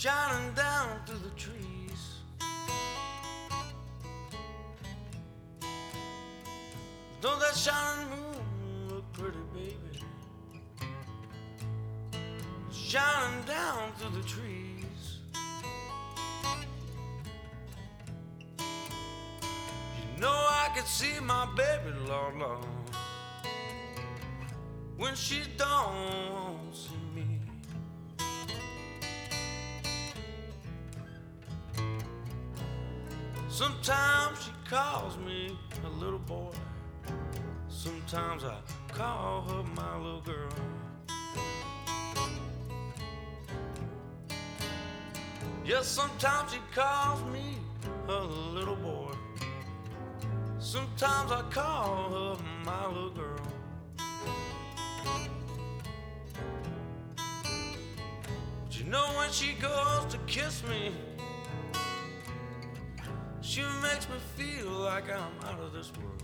Shining 0.00 0.54
down 0.54 0.98
through 1.04 1.18
the 1.18 1.28
trees. 1.36 2.22
Don't 7.20 7.38
that 7.38 7.54
shining 7.54 8.08
moon 8.08 8.88
look 8.88 9.12
pretty, 9.12 9.36
baby? 9.52 10.00
Shining 12.72 13.44
down 13.44 13.92
through 13.98 14.22
the 14.22 14.26
trees. 14.26 15.18
You 20.14 20.20
know 20.22 20.30
I 20.30 20.70
could 20.74 20.86
see 20.86 21.20
my 21.20 21.46
baby, 21.54 21.94
Lord, 22.08 22.36
Lord 22.38 22.64
when 24.96 25.14
she 25.14 25.42
don't 25.56 26.74
see 26.74 26.99
Sometimes 33.50 34.44
she 34.44 34.52
calls 34.70 35.18
me 35.18 35.58
a 35.84 35.88
little 35.88 36.20
boy. 36.20 36.52
Sometimes 37.68 38.44
I 38.44 38.56
call 38.88 39.42
her 39.42 39.64
my 39.74 39.96
little 39.96 40.20
girl. 40.20 40.48
Yes, 45.64 45.88
sometimes 45.88 46.52
she 46.52 46.60
calls 46.72 47.20
me 47.32 47.56
her 48.06 48.20
little 48.20 48.76
boy. 48.76 49.12
Sometimes 50.60 51.32
I 51.32 51.42
call 51.50 52.36
her 52.36 52.44
my 52.64 52.86
little 52.86 53.10
girl. 53.10 53.40
But 58.64 58.78
you 58.78 58.84
know 58.84 59.06
when 59.16 59.32
she 59.32 59.54
goes 59.54 60.06
to 60.10 60.18
kiss 60.28 60.62
me, 60.68 60.92
she 63.42 63.62
makes 63.82 64.08
me 64.08 64.16
feel 64.36 64.70
like 64.70 65.04
I'm 65.10 65.48
out 65.48 65.60
of 65.60 65.72
this 65.72 65.90
world. 65.98 66.19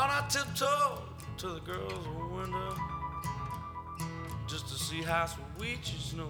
I 0.00 0.24
tiptoed 0.28 1.00
to 1.38 1.48
the 1.48 1.60
girl's 1.60 2.06
window 2.30 2.76
just 4.46 4.68
to 4.68 4.74
see 4.74 5.02
how 5.02 5.26
sweet 5.26 5.78
she 5.82 5.98
snored. 5.98 6.28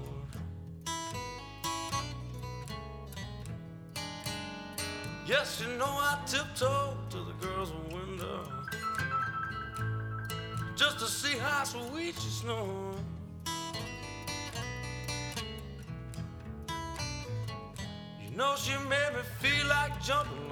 Yes, 5.26 5.60
you 5.60 5.76
know 5.76 5.84
I 5.84 6.18
tiptoed 6.26 7.10
to 7.10 7.18
the 7.18 7.46
girl's 7.46 7.72
window 7.92 8.40
just 10.74 10.98
to 11.00 11.06
see 11.06 11.36
how 11.36 11.64
sweet 11.64 12.14
she 12.14 12.30
snored. 12.30 12.96
You 18.24 18.30
know 18.34 18.54
she 18.56 18.72
made 18.88 19.12
me 19.14 19.22
feel 19.40 19.66
like 19.66 20.00
jumping, 20.02 20.47